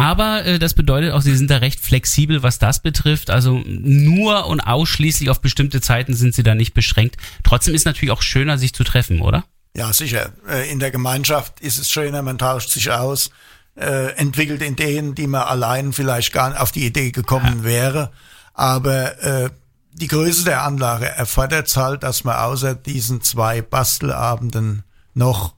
Aber 0.00 0.44
äh, 0.44 0.58
das 0.58 0.74
bedeutet 0.74 1.12
auch, 1.12 1.20
sie 1.20 1.36
sind 1.36 1.50
da 1.50 1.58
recht 1.58 1.80
flexibel, 1.80 2.42
was 2.42 2.58
das 2.58 2.80
betrifft. 2.82 3.30
Also 3.30 3.62
nur 3.66 4.46
und 4.46 4.60
ausschließlich 4.60 5.30
auf 5.30 5.40
bestimmte 5.40 5.80
Zeiten 5.80 6.14
sind 6.14 6.34
sie 6.34 6.42
da 6.42 6.54
nicht 6.54 6.74
beschränkt. 6.74 7.16
Trotzdem 7.44 7.74
ist 7.74 7.84
natürlich 7.84 8.12
auch 8.12 8.22
schöner, 8.22 8.58
sich 8.58 8.72
zu 8.72 8.84
treffen, 8.84 9.20
oder? 9.20 9.44
Ja, 9.76 9.92
sicher. 9.92 10.30
Äh, 10.48 10.70
In 10.70 10.78
der 10.80 10.90
Gemeinschaft 10.90 11.60
ist 11.60 11.78
es 11.78 11.90
schöner, 11.90 12.22
man 12.22 12.38
tauscht 12.38 12.70
sich 12.70 12.90
aus, 12.90 13.30
äh, 13.76 14.12
entwickelt 14.16 14.62
Ideen, 14.62 15.14
die 15.14 15.26
man 15.26 15.42
allein 15.42 15.92
vielleicht 15.92 16.32
gar 16.32 16.50
nicht 16.50 16.60
auf 16.60 16.72
die 16.72 16.86
Idee 16.86 17.10
gekommen 17.10 17.62
wäre. 17.62 18.10
Aber 18.54 19.22
äh, 19.22 19.50
die 19.92 20.08
Größe 20.08 20.44
der 20.44 20.62
Anlage 20.62 21.06
erfordert 21.06 21.74
halt, 21.76 22.02
dass 22.02 22.24
man 22.24 22.36
außer 22.36 22.74
diesen 22.74 23.22
zwei 23.22 23.62
Bastelabenden 23.62 24.82
noch 25.14 25.54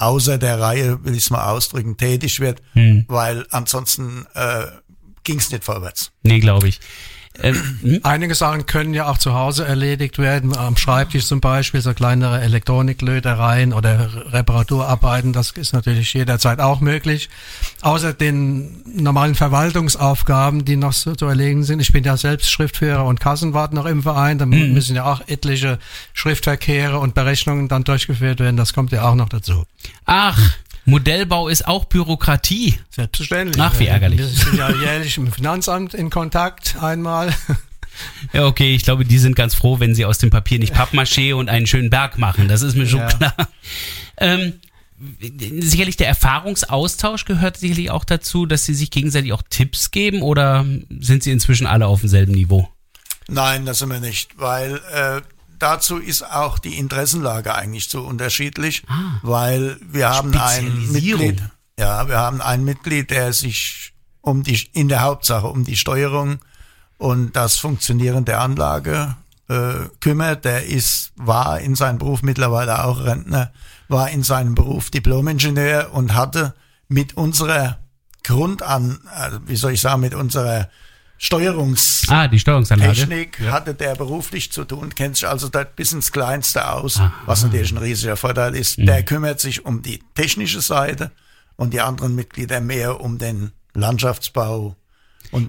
außer 0.00 0.38
der 0.38 0.58
Reihe, 0.58 1.04
will 1.04 1.12
ich 1.12 1.24
es 1.24 1.30
mal 1.30 1.44
ausdrücken, 1.50 1.96
tätig 1.96 2.40
wird, 2.40 2.62
weil 3.08 3.46
ansonsten 3.50 4.26
äh, 4.34 4.64
ging 5.24 5.38
es 5.38 5.50
nicht 5.50 5.64
vorwärts. 5.64 6.10
Nee, 6.22 6.40
glaube 6.40 6.68
ich. 6.68 6.80
Ähm, 7.42 7.78
hm? 7.80 8.00
Einige 8.02 8.34
Sachen 8.34 8.66
können 8.66 8.92
ja 8.92 9.08
auch 9.08 9.16
zu 9.16 9.34
Hause 9.34 9.64
erledigt 9.64 10.18
werden, 10.18 10.56
am 10.56 10.76
Schreibtisch 10.76 11.26
zum 11.26 11.40
Beispiel, 11.40 11.80
so 11.80 11.94
kleinere 11.94 12.40
Elektroniklötereien 12.40 13.72
oder 13.72 14.32
Reparaturarbeiten, 14.32 15.32
das 15.32 15.52
ist 15.52 15.72
natürlich 15.72 16.12
jederzeit 16.12 16.60
auch 16.60 16.80
möglich. 16.80 17.30
Außer 17.82 18.12
den 18.12 18.82
normalen 18.84 19.34
Verwaltungsaufgaben, 19.34 20.64
die 20.64 20.76
noch 20.76 20.92
so 20.92 21.14
zu 21.14 21.26
erledigen 21.26 21.62
sind. 21.62 21.80
Ich 21.80 21.92
bin 21.92 22.04
ja 22.04 22.16
selbst 22.16 22.50
Schriftführer 22.50 23.04
und 23.04 23.20
Kassenwart 23.20 23.72
noch 23.72 23.86
im 23.86 24.02
Verein, 24.02 24.38
da 24.38 24.46
müssen 24.46 24.96
ja 24.96 25.04
auch 25.04 25.22
etliche 25.26 25.78
Schriftverkehre 26.12 26.98
und 26.98 27.14
Berechnungen 27.14 27.68
dann 27.68 27.84
durchgeführt 27.84 28.40
werden, 28.40 28.56
das 28.56 28.74
kommt 28.74 28.92
ja 28.92 29.08
auch 29.08 29.14
noch 29.14 29.28
dazu. 29.28 29.64
Ach, 30.04 30.38
Modellbau 30.90 31.48
ist 31.48 31.66
auch 31.66 31.84
Bürokratie. 31.86 32.78
Selbstverständlich. 32.90 33.62
Ach, 33.62 33.78
wie 33.78 33.86
ärgerlich. 33.86 34.18
Wir 34.18 34.26
sind 34.26 34.56
ja 34.58 34.70
jährlich 34.70 35.16
im 35.16 35.32
Finanzamt 35.32 35.94
in 35.94 36.10
Kontakt 36.10 36.76
einmal. 36.80 37.34
Ja, 38.32 38.46
okay, 38.46 38.74
ich 38.74 38.84
glaube, 38.84 39.04
die 39.04 39.18
sind 39.18 39.36
ganz 39.36 39.54
froh, 39.54 39.78
wenn 39.78 39.94
sie 39.94 40.06
aus 40.06 40.16
dem 40.16 40.30
Papier 40.30 40.58
nicht 40.58 40.74
Pappmaché 40.74 41.34
und 41.34 41.50
einen 41.50 41.66
schönen 41.66 41.90
Berg 41.90 42.16
machen. 42.16 42.48
Das 42.48 42.62
ist 42.62 42.74
mir 42.74 42.86
schon 42.86 43.00
Ja. 43.00 43.08
klar. 43.08 43.34
Ähm, 44.16 44.54
sicherlich 45.60 45.96
der 45.98 46.08
Erfahrungsaustausch 46.08 47.26
gehört 47.26 47.58
sicherlich 47.58 47.90
auch 47.90 48.04
dazu, 48.04 48.46
dass 48.46 48.64
sie 48.64 48.74
sich 48.74 48.90
gegenseitig 48.90 49.32
auch 49.34 49.42
Tipps 49.50 49.90
geben 49.90 50.22
oder 50.22 50.64
sind 51.00 51.24
sie 51.24 51.30
inzwischen 51.30 51.66
alle 51.66 51.88
auf 51.88 52.00
demselben 52.00 52.32
Niveau? 52.32 52.68
Nein, 53.28 53.66
das 53.66 53.80
sind 53.80 53.90
wir 53.90 54.00
nicht, 54.00 54.38
weil 54.38 54.80
äh, 54.94 55.20
dazu 55.62 55.98
ist 55.98 56.22
auch 56.22 56.58
die 56.58 56.78
Interessenlage 56.78 57.54
eigentlich 57.54 57.88
so 57.88 58.02
unterschiedlich, 58.02 58.82
weil 59.22 59.78
wir 59.80 60.10
haben 60.10 60.34
ein. 60.36 60.90
Mitglied, 60.92 61.42
ja, 61.78 62.08
wir 62.08 62.18
haben 62.18 62.40
ein 62.40 62.64
Mitglied, 62.64 63.10
der 63.10 63.32
sich 63.32 63.94
um 64.20 64.42
die 64.42 64.68
in 64.72 64.88
der 64.88 65.02
Hauptsache 65.02 65.46
um 65.46 65.64
die 65.64 65.76
Steuerung 65.76 66.40
und 66.98 67.36
das 67.36 67.56
Funktionieren 67.56 68.24
der 68.24 68.40
Anlage 68.40 69.16
äh, 69.48 69.88
kümmert. 70.00 70.44
Der 70.44 70.66
ist 70.66 71.12
war 71.16 71.60
in 71.60 71.74
seinem 71.74 71.98
Beruf 71.98 72.22
mittlerweile 72.22 72.84
auch 72.84 73.04
Rentner, 73.04 73.52
war 73.88 74.10
in 74.10 74.22
seinem 74.22 74.54
Beruf 74.54 74.90
Diplomingenieur 74.90 75.90
und 75.92 76.14
hatte 76.14 76.54
mit 76.88 77.16
unserer 77.16 77.78
Grundan, 78.22 79.00
also 79.14 79.38
wie 79.46 79.56
soll 79.56 79.72
ich 79.72 79.80
sagen, 79.80 80.00
mit 80.00 80.14
unserer 80.14 80.68
Steuerungs 81.22 82.06
Ah, 82.08 82.28
die 82.28 82.38
Steuerungsanlage. 82.38 82.94
Technik 82.94 83.40
hatte 83.50 83.74
der 83.74 83.94
beruflich 83.94 84.50
zu 84.52 84.64
tun, 84.64 84.94
kennt 84.94 85.16
sich 85.16 85.28
also 85.28 85.50
dort 85.50 85.76
bis 85.76 85.92
ins 85.92 86.12
Kleinste 86.12 86.70
aus, 86.70 86.98
was 87.26 87.42
natürlich 87.44 87.72
ein 87.72 87.78
riesiger 87.78 88.16
Vorteil 88.16 88.56
ist. 88.56 88.78
Mhm. 88.78 88.86
Der 88.86 89.02
kümmert 89.02 89.38
sich 89.38 89.66
um 89.66 89.82
die 89.82 90.02
technische 90.14 90.62
Seite 90.62 91.10
und 91.56 91.74
die 91.74 91.82
anderen 91.82 92.14
Mitglieder 92.14 92.62
mehr 92.62 93.00
um 93.02 93.18
den 93.18 93.52
Landschaftsbau, 93.74 94.76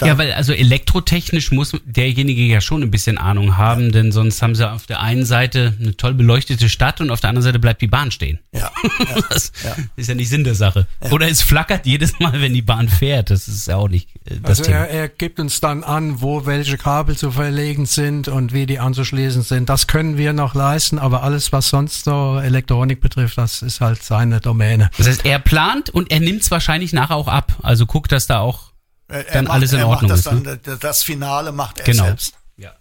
Ja, 0.03 0.17
weil 0.17 0.33
also 0.33 0.53
elektrotechnisch 0.53 1.51
muss 1.51 1.71
derjenige 1.85 2.41
ja 2.43 2.61
schon 2.61 2.83
ein 2.83 2.91
bisschen 2.91 3.17
Ahnung 3.17 3.57
haben, 3.57 3.91
denn 3.91 4.11
sonst 4.11 4.41
haben 4.41 4.55
sie 4.55 4.69
auf 4.69 4.85
der 4.85 4.99
einen 5.01 5.25
Seite 5.25 5.75
eine 5.79 5.97
toll 5.97 6.13
beleuchtete 6.13 6.69
Stadt 6.69 7.01
und 7.01 7.09
auf 7.09 7.19
der 7.19 7.29
anderen 7.29 7.43
Seite 7.43 7.59
bleibt 7.59 7.81
die 7.81 7.87
Bahn 7.87 8.11
stehen. 8.11 8.39
ja, 8.53 8.71
Das 9.29 9.51
Ja. 9.63 9.75
ist 9.95 10.09
ja 10.09 10.15
nicht 10.15 10.29
Sinn 10.29 10.43
der 10.43 10.55
Sache. 10.55 10.87
Oder 11.11 11.29
es 11.29 11.41
flackert 11.41 11.85
jedes 11.85 12.19
Mal, 12.19 12.41
wenn 12.41 12.53
die 12.53 12.61
Bahn 12.61 12.89
fährt. 12.89 13.29
Das 13.31 13.47
ist 13.47 13.67
ja 13.67 13.77
auch 13.77 13.87
nicht 13.89 14.09
äh, 14.25 14.35
das 14.41 14.59
Also 14.59 14.63
Thema. 14.63 14.77
er, 14.77 14.89
er 14.89 15.09
gibt 15.09 15.39
uns 15.39 15.59
dann 15.59 15.83
an, 15.83 16.21
wo 16.21 16.45
welche 16.45 16.77
Kabel 16.77 17.15
zu 17.17 17.31
verlegen 17.31 17.85
sind 17.85 18.27
und 18.27 18.53
wie 18.53 18.65
die 18.65 18.79
anzuschließen 18.79 19.41
sind. 19.43 19.69
Das 19.69 19.87
können 19.87 20.17
wir 20.17 20.33
noch 20.33 20.53
leisten, 20.55 20.99
aber 20.99 21.23
alles, 21.23 21.51
was 21.51 21.69
sonst 21.69 22.03
so 22.05 22.39
Elektronik 22.39 23.01
betrifft, 23.01 23.37
das 23.37 23.61
ist 23.61 23.81
halt 23.81 24.03
seine 24.03 24.39
Domäne. 24.41 24.89
Das 24.97 25.07
heißt, 25.07 25.25
er 25.25 25.39
plant 25.39 25.89
und 25.89 26.11
er 26.11 26.19
nimmt 26.19 26.41
es 26.41 26.51
wahrscheinlich 26.51 26.93
nachher 26.93 27.15
auch 27.15 27.27
ab. 27.27 27.57
Also 27.63 27.85
guckt, 27.85 28.11
dass 28.11 28.27
da 28.27 28.39
auch 28.39 28.70
er- 29.11 29.27
er 29.27 29.33
dann 29.33 29.45
macht, 29.45 29.53
alles 29.53 29.73
in 29.73 29.83
Ordnung 29.83 30.09
das, 30.09 30.19
ist, 30.21 30.31
ne? 30.31 30.41
dann, 30.43 30.59
das, 30.63 30.79
das 30.79 31.03
Finale 31.03 31.51
macht 31.51 31.79
er 31.79 31.85
Genau. 31.85 32.05
selbst. 32.05 32.33
Ja. 32.57 32.71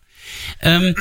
Ähm, 0.61 0.95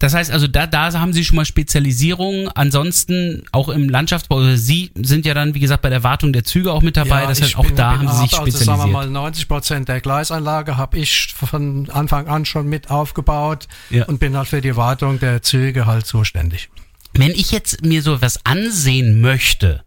das 0.00 0.12
heißt 0.12 0.32
also, 0.32 0.48
da, 0.48 0.66
da 0.66 0.92
haben 1.00 1.12
Sie 1.12 1.24
schon 1.24 1.36
mal 1.36 1.44
Spezialisierung. 1.44 2.48
Ansonsten 2.48 3.44
auch 3.52 3.68
im 3.68 3.88
Landschaftsbau. 3.88 4.38
Also 4.38 4.56
Sie 4.56 4.90
sind 4.96 5.24
ja 5.24 5.34
dann, 5.34 5.54
wie 5.54 5.60
gesagt, 5.60 5.82
bei 5.82 5.88
der 5.88 6.02
Wartung 6.02 6.32
der 6.32 6.42
Züge 6.44 6.72
auch 6.72 6.82
mit 6.82 6.96
dabei. 6.96 7.22
das 7.26 7.40
heißt, 7.40 7.50
ich 7.50 7.56
auch 7.56 7.64
bin- 7.64 7.76
da 7.76 7.92
bin 7.96 8.08
haben 8.08 8.16
Sie 8.18 8.22
sich 8.24 8.34
ab, 8.34 8.40
also 8.44 8.58
sagen 8.58 8.66
wir 8.66 8.74
spezialisiert. 8.74 8.92
mal 8.92 9.10
90 9.10 9.48
Prozent 9.48 9.88
der 9.88 10.00
Gleisanlage 10.00 10.76
habe 10.76 10.98
ich 10.98 11.32
von 11.34 11.88
Anfang 11.90 12.26
an 12.26 12.44
schon 12.44 12.66
mit 12.68 12.90
aufgebaut 12.90 13.68
Ja. 13.90 14.04
und 14.06 14.18
bin 14.18 14.36
halt 14.36 14.48
für 14.48 14.60
die 14.60 14.74
Wartung 14.76 15.20
der 15.20 15.42
Züge 15.42 15.86
halt 15.86 16.06
zuständig. 16.06 16.68
Wenn 17.14 17.30
ich 17.30 17.52
jetzt 17.52 17.82
mir 17.84 18.02
so 18.02 18.20
was 18.20 18.44
ansehen 18.44 19.20
möchte, 19.20 19.84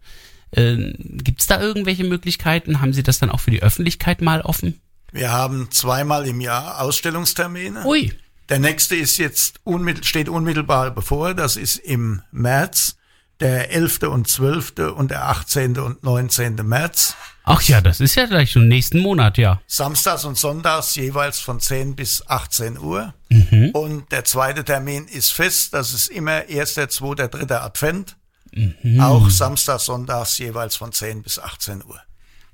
äh, 0.52 0.92
gibt 0.98 1.40
es 1.40 1.46
da 1.46 1.60
irgendwelche 1.60 2.04
Möglichkeiten? 2.04 2.80
Haben 2.80 2.92
Sie 2.92 3.02
das 3.02 3.18
dann 3.18 3.30
auch 3.30 3.40
für 3.40 3.50
die 3.50 3.62
Öffentlichkeit 3.62 4.20
mal 4.20 4.40
offen? 4.40 4.80
Wir 5.12 5.32
haben 5.32 5.68
zweimal 5.70 6.26
im 6.26 6.40
Jahr 6.40 6.80
Ausstellungstermine. 6.80 7.84
Ui. 7.84 8.12
Der 8.48 8.58
nächste 8.58 8.96
ist 8.96 9.18
jetzt 9.18 9.60
unmittel, 9.64 10.04
steht 10.04 10.28
unmittelbar 10.28 10.90
bevor. 10.90 11.34
Das 11.34 11.56
ist 11.56 11.76
im 11.76 12.22
März, 12.30 12.96
der 13.40 13.70
11. 13.72 14.02
und 14.04 14.28
12. 14.28 14.92
und 14.96 15.10
der 15.10 15.28
18. 15.28 15.78
und 15.78 16.02
19. 16.02 16.56
März. 16.66 17.14
Ach 17.44 17.62
ja, 17.62 17.80
das 17.80 18.00
ist 18.00 18.14
ja 18.14 18.26
gleich 18.26 18.50
schon 18.50 18.68
nächsten 18.68 19.00
Monat, 19.00 19.38
ja. 19.38 19.60
Samstags 19.66 20.24
und 20.24 20.36
Sonntags 20.36 20.94
jeweils 20.96 21.40
von 21.40 21.60
10 21.60 21.96
bis 21.96 22.26
18 22.26 22.78
Uhr. 22.78 23.14
Mhm. 23.30 23.70
Und 23.72 24.12
der 24.12 24.24
zweite 24.24 24.64
Termin 24.64 25.06
ist 25.06 25.32
fest. 25.32 25.72
Das 25.72 25.94
ist 25.94 26.08
immer 26.08 26.46
erster, 26.48 26.90
zweiter, 26.90 27.28
dritter 27.28 27.62
Advent. 27.62 28.16
Mhm. 28.52 29.00
Auch 29.00 29.30
Samstags, 29.30 29.86
Sonntags 29.86 30.38
jeweils 30.38 30.76
von 30.76 30.92
10 30.92 31.22
bis 31.22 31.38
18 31.38 31.84
Uhr. 31.84 32.00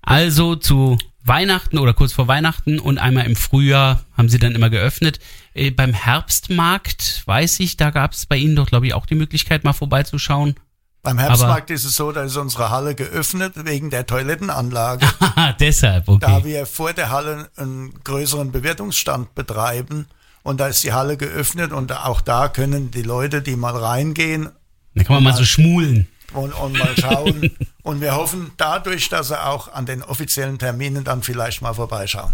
Also 0.02 0.56
zu 0.56 0.98
Weihnachten 1.24 1.78
oder 1.78 1.94
kurz 1.94 2.12
vor 2.12 2.28
Weihnachten 2.28 2.78
und 2.78 2.98
einmal 2.98 3.24
im 3.24 3.36
Frühjahr 3.36 4.04
haben 4.16 4.28
sie 4.28 4.38
dann 4.38 4.54
immer 4.54 4.68
geöffnet. 4.68 5.18
Äh, 5.54 5.70
beim 5.70 5.94
Herbstmarkt 5.94 7.22
weiß 7.26 7.60
ich, 7.60 7.78
da 7.78 7.90
gab 7.90 8.12
es 8.12 8.26
bei 8.26 8.36
Ihnen 8.36 8.56
doch, 8.56 8.66
glaube 8.66 8.86
ich, 8.86 8.94
auch 8.94 9.06
die 9.06 9.14
Möglichkeit, 9.14 9.64
mal 9.64 9.72
vorbeizuschauen. 9.72 10.56
Beim 11.02 11.18
Herbstmarkt 11.18 11.70
ist 11.70 11.84
es 11.84 11.96
so, 11.96 12.12
da 12.12 12.22
ist 12.22 12.36
unsere 12.36 12.70
Halle 12.70 12.94
geöffnet 12.94 13.52
wegen 13.56 13.90
der 13.90 14.06
Toilettenanlage. 14.06 15.06
Haha, 15.20 15.52
deshalb, 15.60 16.08
okay. 16.08 16.26
da 16.26 16.44
wir 16.44 16.66
vor 16.66 16.92
der 16.92 17.10
Halle 17.10 17.50
einen 17.56 17.92
größeren 18.04 18.52
Bewirtungsstand 18.52 19.34
betreiben 19.34 20.06
und 20.42 20.60
da 20.60 20.68
ist 20.68 20.82
die 20.82 20.92
Halle 20.92 21.16
geöffnet 21.16 21.72
und 21.72 21.92
auch 21.92 22.20
da 22.20 22.48
können 22.48 22.90
die 22.90 23.02
Leute, 23.02 23.42
die 23.42 23.56
mal 23.56 23.76
reingehen 23.76 24.50
Da 24.94 25.04
kann 25.04 25.14
man 25.14 25.24
mal 25.24 25.34
so 25.34 25.44
schmulen. 25.44 26.06
und, 26.32 26.52
und 26.52 26.78
mal 26.78 26.94
schauen. 26.98 27.50
und 27.82 28.00
wir 28.00 28.14
hoffen 28.14 28.50
dadurch, 28.56 29.08
dass 29.08 29.28
sie 29.28 29.42
auch 29.42 29.72
an 29.72 29.86
den 29.86 30.02
offiziellen 30.02 30.58
Terminen 30.58 31.04
dann 31.04 31.22
vielleicht 31.22 31.62
mal 31.62 31.74
vorbeischauen. 31.74 32.32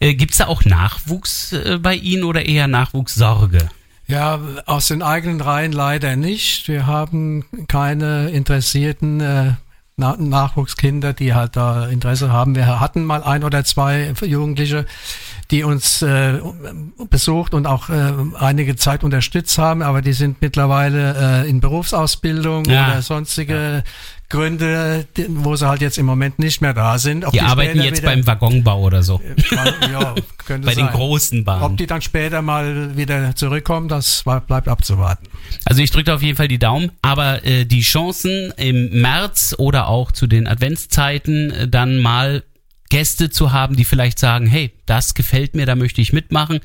Äh, 0.00 0.14
Gibt 0.14 0.32
es 0.32 0.38
da 0.38 0.46
auch 0.46 0.64
Nachwuchs 0.64 1.52
äh, 1.52 1.78
bei 1.80 1.94
Ihnen 1.94 2.24
oder 2.24 2.46
eher 2.46 2.68
Nachwuchssorge? 2.68 3.68
Ja, 4.06 4.40
aus 4.64 4.88
den 4.88 5.02
eigenen 5.02 5.40
Reihen 5.40 5.72
leider 5.72 6.16
nicht. 6.16 6.66
Wir 6.68 6.86
haben 6.86 7.44
keine 7.68 8.30
interessierten 8.30 9.20
äh, 9.20 9.52
Na 9.96 10.16
Nachwuchskinder, 10.16 11.12
die 11.12 11.34
halt 11.34 11.56
da 11.56 11.86
Interesse 11.88 12.32
haben. 12.32 12.54
Wir 12.54 12.80
hatten 12.80 13.04
mal 13.04 13.22
ein 13.22 13.44
oder 13.44 13.64
zwei 13.64 14.14
Jugendliche, 14.22 14.86
die 15.50 15.62
uns 15.64 16.02
äh, 16.02 16.34
besucht 17.08 17.54
und 17.54 17.66
auch 17.66 17.88
äh, 17.88 18.12
einige 18.38 18.76
Zeit 18.76 19.02
unterstützt 19.02 19.56
haben, 19.58 19.80
aber 19.82 20.02
die 20.02 20.12
sind 20.12 20.42
mittlerweile 20.42 21.44
äh, 21.44 21.48
in 21.48 21.60
Berufsausbildung 21.60 22.66
Ja. 22.66 22.88
oder 22.92 23.02
sonstige 23.02 23.82
Gründe, 24.28 25.06
die- 25.16 25.24
wo 25.28 25.56
sie 25.56 25.66
halt 25.66 25.80
jetzt 25.80 25.96
im 25.96 26.04
Moment 26.04 26.38
nicht 26.38 26.60
mehr 26.60 26.74
da 26.74 26.98
sind. 26.98 27.24
Ob 27.24 27.32
Die 27.32 27.40
arbeiten 27.40 27.70
später 27.70 27.84
jetzt 27.86 28.02
wieder- 28.02 28.10
beim 28.10 28.26
Waggonbau 28.26 28.82
oder 28.82 29.02
so. 29.02 29.22
ja, 29.90 30.14
könnte 30.44 30.66
Bei 30.66 30.74
den 30.74 30.84
sein. 30.84 30.94
großen 30.94 31.44
Bahnen. 31.44 31.62
Ob 31.62 31.76
die 31.78 31.86
dann 31.86 32.02
später 32.02 32.42
mal 32.42 32.94
wieder 32.94 33.34
zurückkommen, 33.34 33.88
das 33.88 34.22
bleibt 34.46 34.68
abzuwarten. 34.68 35.28
Also 35.64 35.80
ich 35.80 35.90
drücke 35.90 36.12
auf 36.12 36.20
jeden 36.20 36.36
Fall 36.36 36.48
die 36.48 36.58
Daumen, 36.58 36.90
aber 37.00 37.42
äh, 37.46 37.64
die 37.64 37.80
Chancen 37.80 38.52
im 38.58 39.00
März 39.00 39.54
oder 39.56 39.88
auch 39.88 40.12
zu 40.12 40.26
den 40.26 40.46
Adventszeiten 40.46 41.50
äh, 41.52 41.68
dann 41.68 41.96
mal 41.98 42.42
Gäste 42.88 43.30
zu 43.30 43.52
haben, 43.52 43.76
die 43.76 43.84
vielleicht 43.84 44.18
sagen, 44.18 44.46
hey, 44.46 44.72
das 44.86 45.14
gefällt 45.14 45.54
mir, 45.54 45.66
da 45.66 45.74
möchte 45.74 46.00
ich 46.00 46.12
mitmachen, 46.12 46.60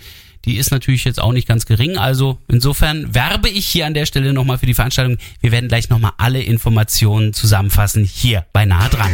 die 0.46 0.58
ist 0.58 0.72
natürlich 0.72 1.06
jetzt 1.06 1.22
auch 1.22 1.32
nicht 1.32 1.48
ganz 1.48 1.66
gering. 1.66 1.98
Also 1.98 2.38
insofern 2.48 3.14
werbe 3.16 3.50
ich 3.50 3.66
hier 3.66 3.86
an 3.86 3.94
der 3.94 4.06
Stelle 4.06 4.34
nochmal 4.34 4.58
für 4.58 4.66
die 4.66 4.74
Veranstaltung. 4.74 5.18
Wir 5.40 5.52
werden 5.52 5.70
gleich 5.70 5.90
nochmal 5.90 6.12
alle 6.18 6.42
Informationen 6.42 7.34
zusammenfassen 7.34 8.04
hier 8.04 8.46
bei 8.52 8.66
Nahe 8.66 8.90
dran. 8.90 9.12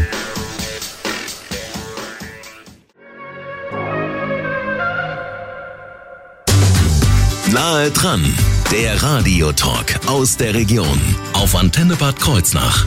Nahe 7.52 7.90
dran, 7.92 8.24
der 8.72 9.02
Radiotalk 9.02 10.08
aus 10.08 10.38
der 10.38 10.54
Region 10.54 11.00
auf 11.34 11.56
Antenne 11.56 11.96
Bad 11.96 12.20
Kreuznach. 12.20 12.86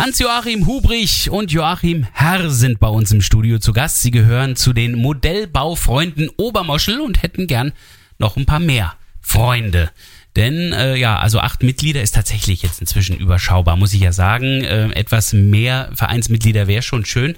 Hans-Joachim 0.00 0.66
Hubrich 0.66 1.28
und 1.28 1.52
Joachim 1.52 2.06
Herr 2.14 2.48
sind 2.48 2.80
bei 2.80 2.88
uns 2.88 3.12
im 3.12 3.20
Studio 3.20 3.58
zu 3.58 3.74
Gast. 3.74 4.00
Sie 4.00 4.10
gehören 4.10 4.56
zu 4.56 4.72
den 4.72 4.94
Modellbaufreunden 4.94 6.30
Obermoschel 6.38 7.02
und 7.02 7.22
hätten 7.22 7.46
gern 7.46 7.74
noch 8.16 8.38
ein 8.38 8.46
paar 8.46 8.60
mehr 8.60 8.94
Freunde. 9.20 9.90
Denn 10.36 10.72
äh, 10.72 10.96
ja, 10.96 11.18
also 11.18 11.40
acht 11.40 11.62
Mitglieder 11.62 12.00
ist 12.00 12.14
tatsächlich 12.14 12.62
jetzt 12.62 12.80
inzwischen 12.80 13.18
überschaubar, 13.18 13.76
muss 13.76 13.92
ich 13.92 14.00
ja 14.00 14.12
sagen. 14.12 14.64
Äh, 14.64 14.90
etwas 14.92 15.34
mehr 15.34 15.90
Vereinsmitglieder 15.94 16.66
wäre 16.66 16.80
schon 16.80 17.04
schön. 17.04 17.36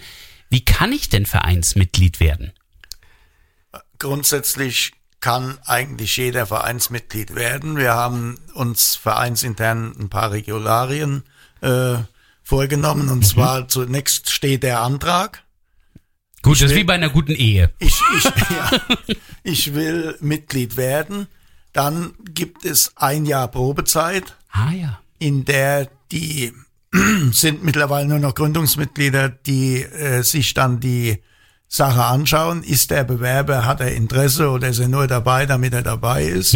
Wie 0.48 0.64
kann 0.64 0.92
ich 0.92 1.08
denn 1.08 1.26
Vereinsmitglied 1.26 2.20
werden? 2.20 2.52
Grundsätzlich 3.98 4.92
kann 5.18 5.58
eigentlich 5.66 6.16
jeder 6.16 6.46
Vereinsmitglied 6.46 7.34
werden. 7.34 7.76
Wir 7.76 7.94
haben 7.94 8.38
uns 8.54 8.94
vereinsintern 8.94 9.96
ein 9.98 10.08
paar 10.10 10.30
Regularien 10.30 11.24
äh, 11.60 11.96
vorgenommen 12.52 13.08
und 13.08 13.26
zwar 13.26 13.66
zunächst 13.66 14.28
steht 14.28 14.62
der 14.62 14.82
Antrag. 14.82 15.42
Gut, 16.42 16.60
das 16.60 16.70
ist 16.70 16.76
wie 16.76 16.84
bei 16.84 16.92
einer 16.92 17.08
guten 17.08 17.32
Ehe. 17.32 17.70
Ich, 17.78 17.98
ich, 18.18 18.24
ja, 18.50 18.70
ich 19.42 19.72
will 19.72 20.18
Mitglied 20.20 20.76
werden. 20.76 21.28
Dann 21.72 22.12
gibt 22.34 22.66
es 22.66 22.92
ein 22.96 23.24
Jahr 23.24 23.48
Probezeit, 23.48 24.36
Ah 24.50 24.70
ja. 24.70 25.00
in 25.18 25.46
der 25.46 25.88
die 26.10 26.52
sind 27.32 27.64
mittlerweile 27.64 28.06
nur 28.06 28.18
noch 28.18 28.34
Gründungsmitglieder, 28.34 29.30
die 29.30 29.82
äh, 29.84 30.20
sich 30.22 30.52
dann 30.52 30.78
die 30.78 31.22
Sache 31.74 32.04
anschauen. 32.04 32.62
Ist 32.62 32.90
der 32.90 33.02
Bewerber, 33.02 33.64
hat 33.64 33.80
er 33.80 33.94
Interesse 33.94 34.50
oder 34.50 34.68
ist 34.68 34.78
er 34.78 34.88
nur 34.88 35.06
dabei, 35.06 35.46
damit 35.46 35.72
er 35.72 35.82
dabei 35.82 36.24
ist? 36.24 36.54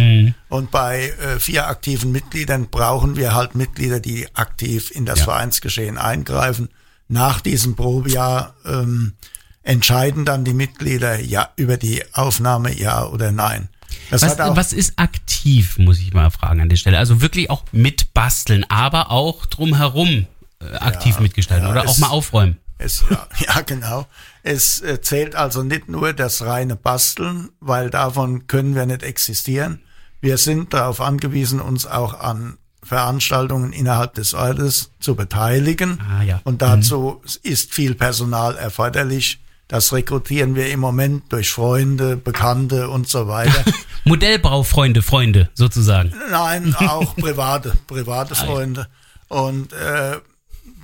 Und 0.50 0.70
bei 0.70 1.08
äh, 1.08 1.40
vier 1.40 1.68
aktiven 1.68 2.12
Mitgliedern 2.12 2.68
brauchen 2.70 3.16
wir 3.16 3.34
halt 3.34 3.54
Mitglieder, 3.54 3.98
die 3.98 4.28
aktiv 4.34 4.90
in 4.90 5.06
das 5.06 5.20
Ja. 5.20 5.24
Vereinsgeschehen 5.24 5.96
eingreifen. 5.96 6.68
Nach 7.08 7.40
diesem 7.40 7.76
Probejahr 7.76 8.54
ähm, 8.66 9.14
entscheiden 9.62 10.26
dann 10.26 10.44
die 10.44 10.52
Mitglieder 10.52 11.18
ja 11.18 11.48
über 11.56 11.78
die 11.78 12.02
Aufnahme 12.12 12.76
ja 12.76 13.06
oder 13.06 13.32
nein. 13.32 13.68
Das 14.10 14.20
Was, 14.20 14.36
was 14.38 14.72
ist 14.74 14.98
aktiv, 14.98 15.78
muss 15.78 15.98
ich 15.98 16.12
mal 16.12 16.30
fragen 16.30 16.60
an 16.60 16.68
der 16.68 16.76
Stelle? 16.76 16.98
Also 16.98 17.22
wirklich 17.22 17.48
auch 17.48 17.64
mitbasteln, 17.72 18.64
aber 18.68 19.10
auch 19.10 19.46
drumherum 19.46 20.26
äh, 20.60 20.76
aktiv 20.76 21.14
Ja, 21.16 21.22
mitgestalten 21.22 21.66
ja, 21.66 21.72
oder 21.72 21.88
auch 21.88 21.96
mal 21.98 22.08
aufräumen. 22.08 22.58
Es, 22.78 23.04
ja, 23.10 23.26
ja, 23.46 23.60
genau. 23.62 24.06
Es 24.42 24.80
äh, 24.80 25.00
zählt 25.00 25.34
also 25.34 25.62
nicht 25.62 25.88
nur 25.88 26.12
das 26.12 26.42
reine 26.42 26.76
Basteln, 26.76 27.50
weil 27.60 27.90
davon 27.90 28.46
können 28.46 28.74
wir 28.74 28.86
nicht 28.86 29.02
existieren. 29.02 29.80
Wir 30.20 30.38
sind 30.38 30.74
darauf 30.74 31.00
angewiesen, 31.00 31.60
uns 31.60 31.86
auch 31.86 32.18
an 32.18 32.58
Veranstaltungen 32.82 33.72
innerhalb 33.72 34.14
des 34.14 34.32
Ortes 34.32 34.92
zu 35.00 35.16
beteiligen. 35.16 36.00
Ah, 36.00 36.22
ja. 36.22 36.40
Und 36.44 36.62
dazu 36.62 37.20
ist 37.42 37.74
viel 37.74 37.94
Personal 37.94 38.56
erforderlich. 38.56 39.40
Das 39.68 39.92
rekrutieren 39.92 40.54
wir 40.54 40.70
im 40.70 40.78
Moment 40.78 41.24
durch 41.32 41.50
Freunde, 41.50 42.16
Bekannte 42.16 42.88
und 42.88 43.08
so 43.08 43.26
weiter. 43.26 43.64
Modellbaufreunde, 44.04 45.02
Freunde, 45.02 45.50
sozusagen. 45.54 46.14
Nein, 46.30 46.76
auch 46.76 47.16
private, 47.16 47.76
private 47.88 48.36
Freunde. 48.36 48.86
Und 49.26 49.72
äh, 49.72 50.18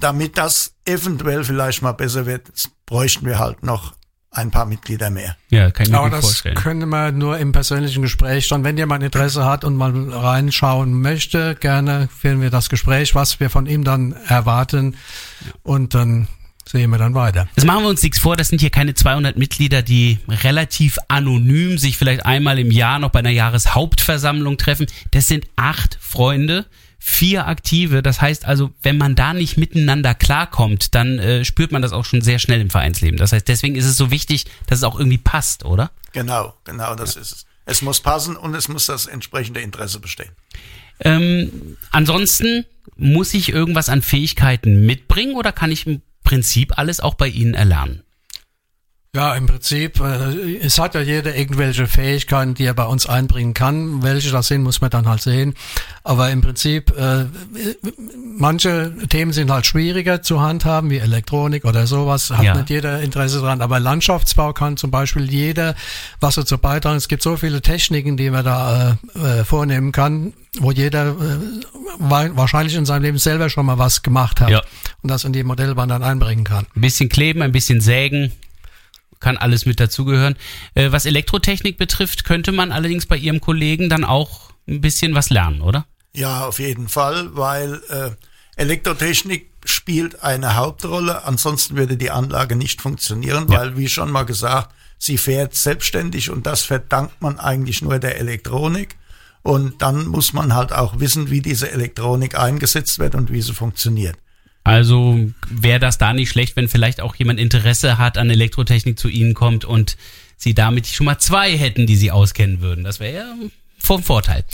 damit 0.03 0.39
das 0.39 0.75
eventuell 0.85 1.45
vielleicht 1.45 1.83
mal 1.83 1.93
besser 1.93 2.27
wird, 2.27 2.51
bräuchten 2.87 3.27
wir 3.27 3.39
halt 3.39 3.63
noch 3.63 3.95
ein 4.33 4.51
paar 4.51 4.65
Mitglieder 4.65 5.11
mehr. 5.11 5.37
Ja, 5.51 5.71
kann 5.71 5.87
ich 5.87 5.93
mir 5.93 6.11
das 6.11 6.25
vorstellen. 6.25 6.55
können 6.55 6.89
wir 6.89 7.13
nur 7.13 7.39
im 7.39 7.53
persönlichen 7.53 8.03
Gespräch 8.03 8.49
dann, 8.49 8.65
wenn 8.65 8.79
jemand 8.79 9.05
Interesse 9.05 9.45
hat 9.45 9.63
und 9.63 9.77
mal 9.77 9.93
reinschauen 10.11 11.01
möchte, 11.01 11.55
gerne 11.55 12.09
führen 12.19 12.41
wir 12.41 12.51
das 12.51 12.71
Gespräch, 12.71 13.15
was 13.15 13.41
wir 13.41 13.51
von 13.51 13.67
ihm 13.67 13.85
dann 13.85 14.13
erwarten 14.27 14.97
und 15.63 15.95
dann 15.95 16.29
sehen 16.67 16.91
wir 16.91 16.99
dann 16.99 17.15
weiter. 17.15 17.47
Jetzt 17.57 17.67
machen 17.67 17.83
wir 17.83 17.91
uns 17.91 18.03
nichts 18.03 18.19
vor, 18.19 18.37
das 18.37 18.49
sind 18.49 18.61
hier 18.61 18.71
keine 18.71 18.95
200 18.95 19.37
Mitglieder, 19.37 19.83
die 19.83 20.19
relativ 20.29 20.99
anonym 21.09 21.77
sich 21.77 21.99
vielleicht 21.99 22.25
einmal 22.25 22.59
im 22.59 22.71
Jahr 22.71 22.99
noch 22.99 23.11
bei 23.11 23.19
einer 23.19 23.31
Jahreshauptversammlung 23.31 24.57
treffen. 24.57 24.87
Das 25.11 25.29
sind 25.29 25.47
acht 25.57 25.99
Freunde, 26.01 26.65
vier 27.05 27.49
Aktive. 27.49 28.01
Das 28.01 28.21
heißt 28.21 28.45
also, 28.45 28.71
wenn 28.81 28.97
man 28.97 29.17
da 29.17 29.35
nicht 29.35 29.57
miteinander 29.57 30.15
klarkommt, 30.15 30.95
dann 30.95 31.19
äh, 31.19 31.45
spürt 31.45 31.73
man 31.73 31.83
das 31.83 31.93
auch 31.93 32.05
schon 32.05 32.23
sehr 32.23 32.39
schnell 32.39 32.61
im 32.61 32.71
Vereinsleben. 32.71 33.19
Das 33.19 33.33
heißt, 33.33 33.49
deswegen 33.49 33.75
ist 33.75 33.87
es 33.87 33.97
so 33.97 34.13
wichtig, 34.13 34.47
dass 34.69 34.79
es 34.79 34.85
auch 34.85 34.97
irgendwie 34.97 35.19
passt, 35.19 35.65
oder? 35.65 35.91
Genau, 36.13 36.55
genau, 36.63 36.95
das 36.95 37.17
ist 37.17 37.33
es. 37.33 37.47
Es 37.65 37.83
muss 37.83 38.01
passen 38.01 38.37
und 38.37 38.55
es 38.55 38.69
muss 38.69 38.87
das 38.87 39.07
entsprechende 39.07 39.61
Interesse 39.61 39.99
bestehen. 39.99 40.31
Ähm, 41.01 41.77
ansonsten 41.91 42.65
muss 42.97 43.35
ich 43.35 43.49
irgendwas 43.49 43.89
an 43.89 44.01
Fähigkeiten 44.01 44.87
mitbringen 44.87 45.35
oder 45.35 45.51
kann 45.51 45.73
ich 45.73 45.87
im 45.89 46.03
Prinzip 46.23 46.79
alles 46.79 47.01
auch 47.01 47.15
bei 47.15 47.27
Ihnen 47.27 47.55
erlernen? 47.55 48.05
Ja, 49.15 49.35
im 49.35 49.45
Prinzip, 49.47 50.01
äh, 50.01 50.57
es 50.63 50.79
hat 50.79 50.95
ja 50.95 51.03
jeder 51.03 51.37
irgendwelche 51.37 51.87
Fähigkeiten, 51.87 52.55
die 52.55 52.65
er 52.65 52.73
bei 52.73 52.85
uns 52.87 53.05
einbringen 53.07 53.53
kann. 53.53 54.03
Welche 54.03 54.31
das 54.31 54.49
sind, 54.49 54.63
muss 54.63 54.81
man 54.81 54.89
dann 54.89 55.07
halt 55.07 55.21
sehen. 55.21 55.53
Aber 56.03 56.31
im 56.31 56.41
Prinzip, 56.41 56.97
äh, 56.97 57.27
manche 58.39 58.91
Themen 59.11 59.35
sind 59.35 59.51
halt 59.51 59.67
schwieriger 59.67 60.23
zu 60.23 60.41
handhaben, 60.41 60.89
wie 60.89 60.97
Elektronik 60.97 61.67
oder 61.67 61.87
sowas. 61.87 62.31
Hat 62.31 62.43
Ja. 62.43 62.55
nicht 62.55 62.71
jeder 62.71 63.03
Interesse 63.03 63.41
dran. 63.41 63.61
Aber 63.61 63.81
Landschaftsbau 63.81 64.55
kann 64.55 64.79
zum 64.79 64.91
Beispiel 64.91 65.31
jeder 65.31 65.75
was 66.21 66.37
dazu 66.37 66.57
beitragen. 66.57 66.97
Es 66.97 67.07
gibt 67.09 67.23
so 67.23 67.37
viele 67.37 67.61
Techniken, 67.61 68.17
die 68.17 68.31
man 68.31 68.47
da 68.47 68.97
äh, 69.15 69.45
vornehmen 69.45 69.93
kann, 69.93 70.33
wo 70.59 70.73
jeder 70.73 71.17
wa- 71.99 72.31
wahrscheinlich 72.33 72.75
in 72.77 72.87
seinem 72.87 73.03
Leben 73.03 73.19
selber 73.19 73.51
schon 73.51 73.67
mal 73.67 73.77
was 73.77 74.01
gemacht 74.03 74.41
hat. 74.41 74.49
Ja. 74.49 74.63
Und 75.03 75.11
das 75.11 75.25
in 75.25 75.35
die 75.35 75.45
Modellbahn 75.45 75.91
dann 75.91 76.03
einbringen 76.03 76.45
kann. 76.45 76.65
Ein 76.75 76.81
bisschen 76.81 77.11
kleben, 77.11 77.43
ein 77.43 77.53
bisschen 77.53 77.83
sägen, 77.83 78.33
kann 79.23 79.39
alles 79.39 79.65
mit 79.65 79.81
dazugehören. 79.81 80.37
Äh, 80.75 80.93
was 80.93 81.07
Elektrotechnik 81.07 81.79
betrifft, 81.79 82.25
könnte 82.25 82.53
man 82.53 82.73
allerdings 82.73 83.07
bei 83.07 83.17
Ihrem 83.17 83.41
Kollegen 83.41 83.89
dann 83.89 84.05
auch 84.05 84.51
ein 84.69 84.83
bisschen 84.83 85.15
was 85.15 85.31
lernen, 85.31 85.63
oder? 85.63 85.87
Ja, 86.13 86.47
auf 86.47 86.59
jeden 86.59 86.89
Fall, 86.89 87.35
weil 87.35 87.81
äh, 87.89 88.11
Elektrotechnik 88.57 89.51
spielt 89.65 90.23
eine 90.23 90.57
Hauptrolle. 90.57 91.25
Ansonsten 91.25 91.77
würde 91.77 91.97
die 91.97 92.11
Anlage 92.11 92.57
nicht 92.57 92.83
funktionieren, 92.83 93.49
weil, 93.49 93.77
wie 93.77 93.89
schon 93.89 94.11
mal 94.11 94.25
gesagt, 94.25 94.75
sie 94.99 95.17
fährt 95.17 95.55
selbstständig 95.55 96.31
und 96.31 96.47
das 96.47 96.63
verdankt 96.63 97.23
man 97.23 97.39
eigentlich 97.39 97.81
nur 97.81 97.99
der 97.99 98.19
Elektronik. 98.19 98.97
Und 99.43 99.83
dann 99.83 100.07
muss 100.07 100.33
man 100.33 100.55
halt 100.55 100.73
auch 100.73 101.01
wissen, 101.01 101.31
wie 101.31 101.41
diese 101.41 101.71
Elektronik 101.71 102.39
eingesetzt 102.39 102.99
wird 102.99 103.15
und 103.15 103.33
wie 103.33 103.43
sie 103.43 103.55
funktioniert. 103.55 104.17
Also 104.65 105.19
wäre 105.49 105.81
das 105.81 105.99
da 105.99 106.13
nicht 106.13 106.31
schlecht, 106.31 106.57
wenn 106.57 106.69
vielleicht 106.69 107.01
auch 107.01 107.15
jemand 107.17 107.41
Interesse 107.41 107.99
hat 107.99 108.17
an 108.19 108.31
Elektrotechnik 108.31 108.99
zu 108.99 109.09
Ihnen 109.09 109.35
kommt 109.35 109.65
und 109.65 109.97
Sie 110.37 110.55
damit 110.55 110.87
schon 110.87 111.07
mal 111.07 111.19
zwei 111.19 111.57
hätten, 111.57 111.87
die 111.87 111.97
Sie 111.97 112.11
auskennen 112.11 112.61
würden. 112.61 112.85
Das 112.85 113.01
wäre 113.01 113.15
ja 113.15 113.35
vom 113.79 114.03
Vorteil. 114.03 114.45